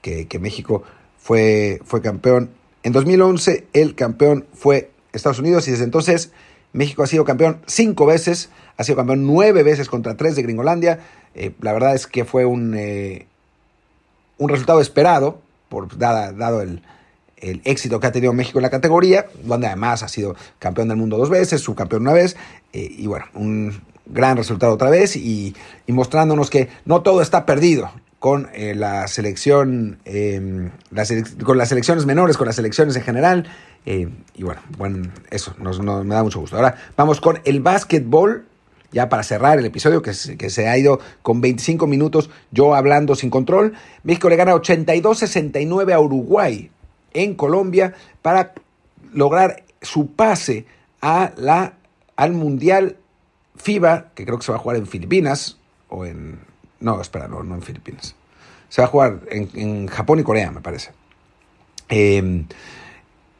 que, 0.02 0.40
México 0.40 0.84
fue, 1.18 1.82
fue 1.86 2.02
campeón. 2.02 2.52
En 2.84 2.94
2011 2.94 3.68
el 3.74 3.96
campeón 3.96 4.46
fue 4.54 4.92
Estados 5.14 5.40
Unidos 5.40 5.68
y 5.68 5.72
desde 5.72 5.84
entonces 5.84 6.32
México 6.74 7.04
ha 7.04 7.08
sido 7.08 7.26
campeón 7.26 7.60
cinco 7.66 8.06
veces, 8.06 8.50
ha 8.78 8.84
sido 8.84 8.96
campeón 8.96 9.26
nueve 9.26 9.64
veces 9.64 9.90
contra 9.90 10.16
tres 10.16 10.36
de 10.36 10.44
Gringolandia. 10.44 11.00
Eh, 11.36 11.52
la 11.62 11.74
verdad 11.74 11.96
es 11.96 12.08
que 12.08 12.26
fue 12.26 12.46
un, 12.46 12.74
eh, 12.76 13.28
un 14.38 14.50
resultado 14.50 14.82
esperado, 14.82 15.42
por, 15.70 15.98
dado 15.98 16.62
el, 16.62 16.82
éxito 17.40 18.00
que 18.00 18.08
ha 18.08 18.12
tenido 18.12 18.34
México 18.34 18.58
en 18.58 18.64
la 18.64 18.72
categoría, 18.72 19.28
donde 19.44 19.68
además 19.68 20.02
ha 20.02 20.08
sido 20.08 20.36
campeón 20.58 20.88
del 20.88 20.98
mundo 20.98 21.18
dos 21.18 21.30
veces, 21.30 21.62
subcampeón 21.62 22.02
una 22.02 22.14
vez, 22.14 22.36
y 22.74 23.06
bueno, 23.06 23.26
un, 23.36 23.80
gran 24.10 24.38
resultado 24.38 24.74
otra 24.74 24.90
vez 24.90 25.16
y, 25.16 25.56
mostrándonos 25.88 26.50
que 26.50 26.70
no 26.86 27.02
todo 27.02 27.22
está 27.22 27.46
perdido 27.46 27.92
con 28.20 28.50
eh, 28.54 28.74
la 28.76 29.08
selección, 29.08 30.00
em, 30.06 30.72
con 31.44 31.58
las 31.58 31.70
selecciones 31.70 32.06
menores, 32.06 32.38
con 32.38 32.48
las 32.48 32.56
selecciones 32.56 32.96
en 32.96 33.04
general. 33.04 33.46
Eh, 33.86 34.10
y 34.36 34.44
bueno, 34.44 34.62
bueno 34.78 35.12
eso 35.30 35.56
nos, 35.60 35.80
me 35.80 36.16
da 36.16 36.24
mucho 36.24 36.40
gusto. 36.40 36.56
Ahora 36.56 36.76
vamos 36.96 37.22
con 37.22 37.40
el 37.46 37.62
básquetbol, 37.62 38.46
ya 38.92 39.10
para 39.10 39.24
cerrar 39.24 39.60
el 39.60 39.66
episodio 39.66 40.02
que 40.02 40.14
se, 40.14 40.38
que 40.38 40.50
se 40.50 40.68
ha 40.68 40.78
ido 40.78 41.00
con 41.22 41.42
25 41.42 41.88
minutos 41.88 42.30
yo 42.52 42.74
hablando 42.74 43.16
sin 43.16 43.30
control. 43.30 43.74
México 44.04 44.30
le 44.30 44.36
gana 44.36 44.54
82-69 44.54 45.94
a 45.94 46.00
Uruguay 46.00 46.72
en 47.14 47.36
Colombia 47.36 47.94
para 48.22 48.54
lograr 49.14 49.64
su 49.82 50.08
pase 50.08 50.66
a 51.02 51.32
la, 51.38 51.74
al 52.16 52.34
Mundial 52.34 52.98
FIBA, 53.58 54.12
que 54.16 54.26
creo 54.26 54.38
que 54.38 54.46
se 54.46 54.52
va 54.52 54.58
a 54.58 54.62
jugar 54.62 54.78
en 54.78 54.88
Filipinas, 54.88 55.58
o 55.90 56.06
en... 56.06 56.40
No, 56.80 57.02
espera, 57.02 57.28
no, 57.28 57.44
no 57.44 57.56
en 57.56 57.62
Filipinas. 57.62 58.16
Se 58.70 58.82
va 58.82 58.88
a 58.88 58.92
jugar 58.92 59.22
en, 59.30 59.88
Japón 59.88 60.20
y 60.20 60.24
Corea, 60.24 60.52
me 60.52 60.62
parece. 60.62 60.92
Em, 61.90 62.46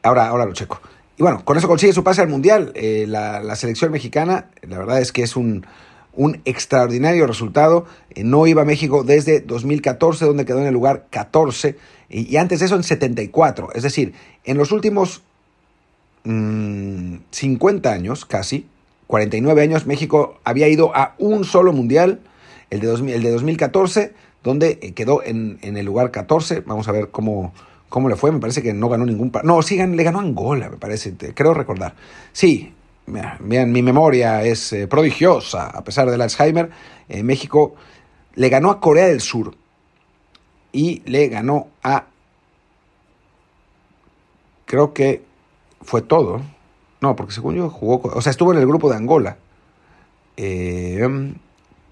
ahora, 0.02 0.28
ahora 0.28 0.46
lo 0.46 0.52
checo. 0.52 0.80
Y 1.16 1.22
bueno, 1.22 1.44
con 1.44 1.56
eso 1.56 1.68
consigue 1.68 1.92
su 1.92 2.04
pase 2.04 2.22
al 2.22 2.28
Mundial. 2.28 2.72
Eh, 2.74 3.04
la, 3.08 3.54
selección 3.56 3.92
mexicana, 3.92 4.46
la 4.62 4.78
verdad 4.78 5.00
es 5.00 5.12
que 5.12 5.22
es 5.22 5.36
un, 5.36 5.66
un 6.14 6.40
extraordinario 6.44 7.26
resultado. 7.26 7.86
Eh, 8.10 8.24
no 8.24 8.46
iba 8.46 8.62
a 8.62 8.64
México 8.64 9.04
desde 9.04 9.40
2014, 9.40 10.24
donde 10.24 10.44
quedó 10.44 10.60
en 10.60 10.66
el 10.66 10.74
lugar 10.74 11.06
14, 11.10 11.76
y, 12.08 12.36
antes 12.36 12.60
de 12.60 12.66
eso 12.66 12.76
en 12.76 12.82
74. 12.82 13.70
Es 13.74 13.82
decir, 13.82 14.14
en 14.44 14.56
los 14.56 14.72
últimos 14.72 15.22
50 16.24 17.90
mm, 17.90 17.92
años 17.92 18.24
casi, 18.24 18.66
49 19.08 19.62
años, 19.62 19.86
México 19.86 20.38
había 20.44 20.68
ido 20.68 20.94
a 20.94 21.14
un 21.18 21.44
solo 21.44 21.72
mundial, 21.72 22.20
el 22.70 22.80
de, 22.80 23.14
el 23.14 23.22
de 23.22 23.30
2014, 23.32 24.12
donde 24.44 24.78
eh, 24.82 24.92
quedó 24.92 25.24
en, 25.24 25.58
el 25.62 25.84
lugar 25.84 26.10
14. 26.10 26.60
Vamos 26.60 26.88
a 26.88 26.92
ver 26.92 27.08
cómo, 27.08 27.54
cómo 27.88 28.10
le 28.10 28.16
fue. 28.16 28.30
Me 28.30 28.38
parece 28.38 28.62
que 28.62 28.74
no 28.74 28.90
ganó 28.90 29.06
ningún... 29.06 29.32
No, 29.44 29.62
sí, 29.62 29.78
le 29.78 30.02
ganó 30.04 30.20
Angola, 30.20 30.68
me 30.68 30.76
parece, 30.76 31.14
creo 31.34 31.54
recordar. 31.54 31.94
Sí, 32.32 32.74
bien, 33.40 33.72
mi 33.72 33.82
memoria 33.82 34.44
es 34.44 34.74
eh, 34.74 34.86
prodigiosa, 34.86 35.68
a 35.68 35.82
pesar 35.82 36.10
del 36.10 36.20
Alzheimer. 36.20 36.68
Eh, 37.08 37.22
México 37.22 37.76
le 38.34 38.50
ganó 38.50 38.70
a 38.70 38.78
Corea 38.78 39.06
del 39.06 39.22
Sur 39.22 39.54
y 40.70 41.02
le 41.06 41.28
ganó 41.28 41.68
a... 41.82 42.04
Creo 44.66 44.92
que 44.92 45.22
fue 45.80 46.02
todo. 46.02 46.42
No, 47.00 47.14
porque 47.16 47.32
según 47.32 47.54
yo 47.54 47.70
jugó, 47.70 48.00
o 48.02 48.20
sea, 48.20 48.30
estuvo 48.30 48.52
en 48.52 48.58
el 48.58 48.66
grupo 48.66 48.90
de 48.90 48.96
Angola. 48.96 49.36
Eh, 50.36 51.34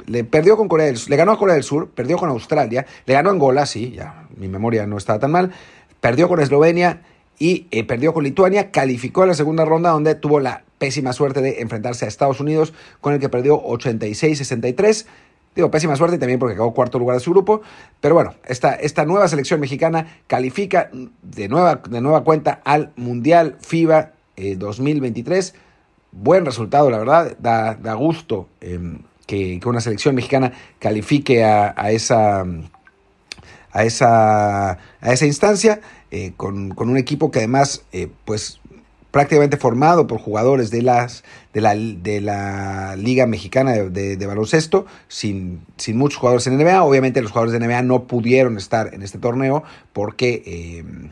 le 0.06 0.24
perdió 0.24 0.56
con 0.56 0.68
Corea 0.68 0.86
del 0.86 0.96
Sur, 0.96 1.10
le 1.10 1.16
ganó 1.16 1.32
a 1.32 1.38
Corea 1.38 1.54
del 1.54 1.64
Sur, 1.64 1.88
perdió 1.88 2.16
con 2.16 2.28
Australia, 2.30 2.86
le 3.06 3.14
ganó 3.14 3.30
a 3.30 3.32
Angola, 3.32 3.66
sí, 3.66 3.92
ya 3.92 4.26
mi 4.36 4.48
memoria 4.48 4.86
no 4.86 4.96
estaba 4.96 5.18
tan 5.18 5.32
mal, 5.32 5.52
perdió 6.00 6.28
con 6.28 6.40
Eslovenia 6.40 7.02
y 7.38 7.66
eh, 7.70 7.84
perdió 7.84 8.14
con 8.14 8.24
Lituania, 8.24 8.70
calificó 8.70 9.22
a 9.22 9.26
la 9.26 9.34
segunda 9.34 9.64
ronda 9.64 9.90
donde 9.90 10.14
tuvo 10.14 10.40
la 10.40 10.64
pésima 10.78 11.12
suerte 11.12 11.40
de 11.40 11.60
enfrentarse 11.60 12.04
a 12.04 12.08
Estados 12.08 12.40
Unidos 12.40 12.72
con 13.00 13.14
el 13.14 13.20
que 13.20 13.28
perdió 13.28 13.62
86-63. 13.62 15.06
Digo, 15.54 15.70
pésima 15.70 15.96
suerte 15.96 16.18
también 16.18 16.38
porque 16.38 16.54
acabó 16.54 16.74
cuarto 16.74 16.98
lugar 16.98 17.16
de 17.16 17.20
su 17.20 17.30
grupo. 17.30 17.62
Pero 18.00 18.14
bueno, 18.14 18.34
esta, 18.44 18.74
esta 18.74 19.06
nueva 19.06 19.26
selección 19.26 19.58
mexicana 19.58 20.18
califica 20.26 20.90
de 21.22 21.48
nueva, 21.48 21.80
de 21.88 22.00
nueva 22.02 22.24
cuenta 22.24 22.60
al 22.64 22.92
Mundial 22.96 23.56
FIBA 23.60 24.12
2023. 24.36 25.48
Eh, 25.48 25.58
Buen 26.12 26.46
resultado, 26.46 26.88
la 26.88 26.98
verdad, 26.98 27.36
da, 27.38 27.74
da 27.74 27.92
gusto 27.92 28.48
em, 28.62 29.00
que, 29.26 29.60
una 29.66 29.80
selección 29.80 30.14
mexicana 30.14 30.52
califique 30.78 31.44
a, 31.44 31.90
esa, 31.90 32.42
a, 33.70 33.84
esa, 33.84 34.70
a 34.70 35.12
esa 35.12 35.26
instancia 35.26 35.80
eh, 36.10 36.32
con, 36.36 36.72
un 36.78 36.96
equipo 36.96 37.30
que 37.30 37.40
además, 37.40 37.84
eh, 37.92 38.08
pues 38.24 38.60
prácticamente 39.10 39.56
formado 39.56 40.06
por 40.06 40.18
jugadores 40.18 40.70
de, 40.70 40.82
las, 40.82 41.24
de, 41.52 41.60
la, 41.60 41.74
de 41.74 42.20
la 42.20 42.96
Liga 42.96 43.26
Mexicana 43.26 43.72
de, 43.72 44.26
Baloncesto, 44.26 44.86
sin, 45.08 45.66
sin, 45.76 45.98
muchos 45.98 46.18
jugadores 46.18 46.46
en 46.46 46.56
NBA. 46.56 46.82
Obviamente 46.82 47.20
los 47.20 47.30
jugadores 47.30 47.58
de 47.58 47.66
NBA 47.66 47.82
no 47.82 48.04
pudieron 48.04 48.56
estar 48.56 48.94
en 48.94 49.02
este 49.02 49.18
torneo 49.18 49.64
porque, 49.92 50.78
em, 50.80 51.10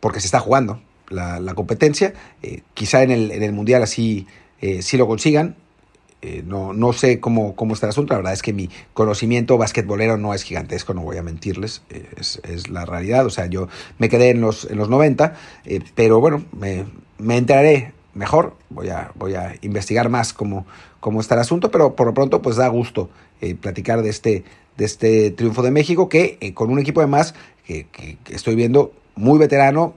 porque 0.00 0.20
se 0.20 0.26
está 0.26 0.40
jugando 0.40 0.80
la, 1.08 1.54
competencia. 1.54 2.14
Eh, 2.42 2.62
quizá 2.74 3.02
en 3.02 3.10
el, 3.10 3.30
en 3.30 3.42
el 3.42 3.52
Mundial 3.52 3.82
así 3.82 4.26
eh, 4.60 4.80
lo 4.92 5.06
consigan. 5.06 5.56
Eh, 6.22 6.42
no, 6.44 6.72
no 6.72 6.92
sé 6.92 7.20
cómo, 7.20 7.54
cómo 7.54 7.74
está 7.74 7.86
el 7.86 7.90
asunto. 7.90 8.14
La 8.14 8.18
verdad 8.18 8.32
es 8.32 8.42
que 8.42 8.52
mi 8.52 8.70
conocimiento 8.94 9.58
basquetbolero 9.58 10.16
no 10.16 10.34
es 10.34 10.42
gigantesco, 10.42 10.94
no 10.94 11.02
voy 11.02 11.18
a 11.18 11.22
mentirles. 11.22 11.82
es, 12.16 12.40
es, 12.44 12.68
la 12.68 12.84
realidad. 12.84 13.26
O 13.26 13.30
sea, 13.30 13.46
yo 13.46 13.68
me 13.98 14.08
quedé 14.08 14.30
en 14.30 14.40
los, 14.40 14.68
en 14.70 14.78
los 14.78 14.88
90, 14.88 15.34
pero 15.94 16.20
bueno, 16.20 16.44
me, 16.58 16.84
me, 17.18 17.36
enteraré 17.36 17.92
mejor. 18.14 18.54
Voy 18.70 18.88
a, 18.88 19.12
voy 19.14 19.34
a 19.34 19.54
investigar 19.60 20.08
más 20.08 20.32
cómo, 20.32 20.66
cómo 21.00 21.20
está 21.20 21.34
el 21.34 21.42
asunto, 21.42 21.70
pero 21.70 21.94
por 21.94 22.06
lo 22.06 22.14
pronto 22.14 22.42
pues 22.42 22.56
da 22.56 22.68
gusto 22.68 23.10
platicar 23.60 24.00
de 24.00 24.08
este, 24.08 24.44
de 24.78 24.84
este 24.86 25.30
triunfo 25.30 25.62
de 25.62 25.70
México 25.70 26.08
que 26.08 26.52
con 26.54 26.70
un 26.70 26.78
equipo 26.78 27.00
además 27.00 27.34
que, 27.66 27.86
que 27.92 28.16
estoy 28.30 28.54
viendo 28.54 28.92
muy 29.14 29.38
veterano, 29.38 29.94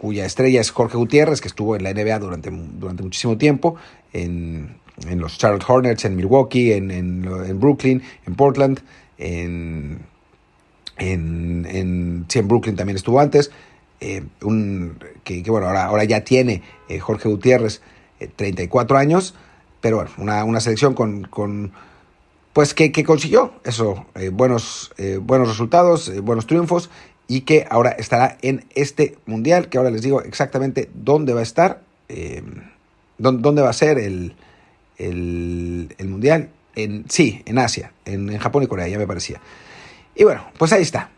cuya 0.00 0.24
estrella 0.24 0.62
es 0.62 0.70
Jorge 0.70 0.96
Gutiérrez, 0.96 1.42
que 1.42 1.48
estuvo 1.48 1.76
en 1.76 1.82
la 1.82 1.92
NBA 1.92 2.18
durante, 2.20 2.50
durante 2.50 3.02
muchísimo 3.02 3.36
tiempo, 3.36 3.76
en, 4.14 4.78
los 5.16 5.36
Charlotte 5.36 5.64
Hornets, 5.68 6.06
en 6.06 6.16
Milwaukee, 6.16 6.72
en, 6.72 7.60
Brooklyn, 7.60 8.02
en 8.26 8.34
Portland, 8.34 8.80
en, 9.18 10.00
en, 10.96 12.24
sí, 12.28 12.38
en 12.38 12.48
Brooklyn 12.48 12.76
también 12.76 12.96
estuvo 12.96 13.20
antes. 13.20 13.50
Eh, 14.00 14.24
un, 14.42 14.98
que, 15.22 15.42
bueno, 15.48 15.66
ahora, 15.66 15.84
ahora 15.84 16.04
ya 16.04 16.24
tiene 16.24 16.62
eh, 16.88 16.98
Jorge 16.98 17.28
Gutiérrez 17.28 17.82
34 18.36 18.96
eh, 18.96 19.00
años, 19.00 19.34
pero 19.82 19.96
bueno, 19.96 20.10
una, 20.16 20.44
una 20.44 20.60
selección 20.60 20.94
con, 20.94 21.24
con 21.24 21.72
pues 22.54 22.72
que, 22.72 22.90
consiguió 23.04 23.52
eso, 23.64 24.06
buenos, 24.32 24.92
buenos 25.20 25.48
resultados, 25.48 26.10
buenos 26.22 26.46
triunfos 26.46 26.90
y 27.30 27.42
que 27.42 27.64
ahora 27.70 27.90
estará 27.90 28.38
en 28.42 28.64
este 28.74 29.16
mundial, 29.24 29.68
que 29.68 29.78
ahora 29.78 29.92
les 29.92 30.02
digo 30.02 30.20
exactamente 30.20 30.90
dónde 30.94 31.32
va 31.32 31.38
a 31.38 31.44
estar, 31.44 31.80
eh, 32.08 32.42
dónde, 33.18 33.62
va 33.62 33.70
a 33.70 33.72
ser 33.72 34.00
el, 34.00 34.34
el, 34.98 36.08
mundial. 36.08 36.48
En, 36.74 37.04
sí, 37.08 37.40
en 37.46 37.60
Asia, 37.60 37.92
en, 38.04 38.36
Japón 38.38 38.64
y 38.64 38.66
Corea, 38.66 38.88
ya 38.88 38.98
me 38.98 39.06
parecía. 39.06 39.40
Y 40.16 40.24
bueno, 40.24 40.44
pues 40.58 40.72
ahí 40.72 40.82
está. 40.82 41.10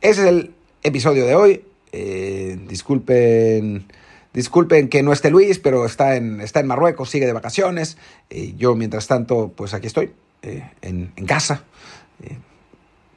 Ese 0.00 0.20
es 0.20 0.28
el 0.28 0.54
episodio 0.84 1.26
de 1.26 1.34
hoy. 1.34 1.64
Eh, 1.90 2.56
disculpen. 2.68 3.86
Disculpen 4.32 4.88
que 4.88 5.02
no 5.02 5.12
esté 5.12 5.28
Luis, 5.28 5.58
pero 5.58 5.86
está 5.86 6.14
en, 6.14 6.40
está 6.40 6.60
en 6.60 6.68
Marruecos, 6.68 7.10
sigue 7.10 7.26
de 7.26 7.32
vacaciones. 7.32 7.98
Eh, 8.30 8.54
yo, 8.56 8.76
mientras 8.76 9.08
tanto, 9.08 9.52
pues 9.56 9.74
aquí 9.74 9.88
estoy, 9.88 10.12
en, 10.42 11.10
en, 11.16 11.26
casa, 11.26 11.64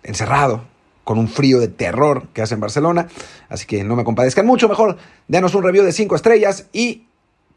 encerrado, 0.01 0.65
con 1.05 1.17
un 1.17 1.29
frío 1.29 1.61
de 1.61 1.69
terror 1.69 2.27
que 2.33 2.41
hace 2.41 2.55
en 2.55 2.59
Barcelona. 2.59 3.07
Así 3.47 3.65
que 3.65 3.85
no 3.85 3.95
me 3.95 4.03
compadezcan 4.03 4.45
mucho, 4.45 4.67
mejor 4.67 4.97
denos 5.29 5.55
un 5.55 5.63
review 5.63 5.85
de 5.85 5.93
5 5.93 6.13
estrellas 6.15 6.67
y 6.73 7.05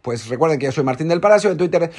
pues 0.03 0.29
recuerden 0.29 0.61
que 0.61 0.67
yo 0.67 0.73
soy 0.73 0.85
Martín 0.85 1.09
del 1.09 1.21
Palacio 1.21 1.51
en 1.51 1.57
Twitter. 1.57 1.91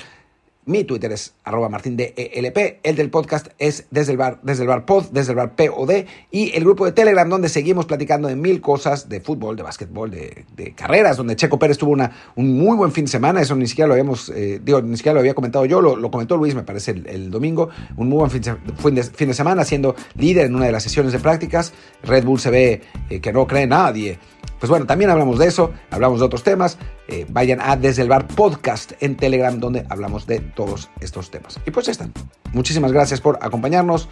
Mi 0.65 0.83
Twitter 0.83 1.11
es 1.11 1.33
arroba 1.43 1.67
martindelp. 1.69 2.13
El 2.17 2.95
del 2.95 3.09
podcast 3.09 3.47
es 3.57 3.85
desde 3.89 4.11
el 4.11 4.17
bar, 4.17 4.39
desde 4.43 4.63
el 4.63 4.67
bar 4.67 4.85
pod, 4.85 5.05
desde 5.11 5.31
el 5.31 5.37
bar 5.37 5.55
POD. 5.55 6.05
Y 6.31 6.55
el 6.55 6.63
grupo 6.63 6.85
de 6.85 6.91
Telegram 6.91 7.27
donde 7.27 7.49
seguimos 7.49 7.85
platicando 7.85 8.27
de 8.27 8.35
mil 8.35 8.61
cosas 8.61 9.09
de 9.09 9.19
fútbol, 9.19 9.55
de 9.55 9.63
básquetbol, 9.63 10.11
de, 10.11 10.73
carreras, 10.75 11.17
donde 11.17 11.35
Checo 11.35 11.57
Pérez 11.57 11.77
tuvo 11.77 11.91
una, 11.91 12.11
un 12.35 12.57
muy 12.57 12.77
buen 12.77 12.91
fin 12.91 13.05
de 13.05 13.11
semana. 13.11 13.41
Eso 13.41 13.55
ni 13.55 13.67
siquiera 13.67 13.87
lo 13.87 13.93
habíamos, 13.93 14.29
eh, 14.29 14.61
digo, 14.63 14.81
ni 14.81 14.95
siquiera 14.97 15.15
lo 15.15 15.21
había 15.21 15.33
comentado 15.33 15.65
yo, 15.65 15.81
lo, 15.81 16.11
comentó 16.11 16.37
Luis, 16.37 16.53
me 16.53 16.63
parece, 16.63 16.91
el, 16.91 17.31
domingo. 17.31 17.69
Un 17.97 18.09
muy 18.09 18.17
buen 18.17 18.29
fin 18.29 18.41
de, 18.41 19.03
fin 19.03 19.27
de, 19.27 19.33
semana, 19.33 19.63
siendo 19.63 19.95
líder 20.15 20.45
en 20.45 20.55
una 20.55 20.65
de 20.65 20.71
las 20.71 20.83
sesiones 20.83 21.13
de 21.13 21.19
prácticas. 21.19 21.73
Red 22.03 22.25
Bull 22.25 22.39
se 22.39 22.51
ve 22.51 22.81
eh, 23.09 23.19
que 23.21 23.33
no 23.33 23.47
cree 23.47 23.65
nadie 23.65 24.19
pues 24.59 24.69
bueno, 24.69 24.85
también 24.85 25.09
hablamos 25.09 25.39
de 25.39 25.47
eso, 25.47 25.71
hablamos 25.89 26.19
de 26.19 26.25
otros 26.25 26.43
temas. 26.43 26.77
Eh, 27.07 27.25
vayan 27.29 27.59
a 27.61 27.75
Desde 27.75 28.01
el 28.01 28.09
Bar 28.09 28.27
Podcast 28.27 28.91
en 28.99 29.15
Telegram 29.17 29.59
donde 29.59 29.85
hablamos 29.89 30.27
de 30.27 30.39
todos 30.39 30.89
estos 30.99 31.31
temas. 31.31 31.59
Y 31.65 31.71
pues 31.71 31.85
ya 31.85 31.91
están. 31.91 32.13
Muchísimas 32.53 32.91
gracias 32.91 33.21
por 33.21 33.39
acompañarnos 33.41 34.09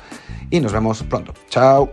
y 0.49 0.59
nos 0.59 0.71
vemos 0.71 1.03
pronto. 1.03 1.33
Chao. 1.49 1.91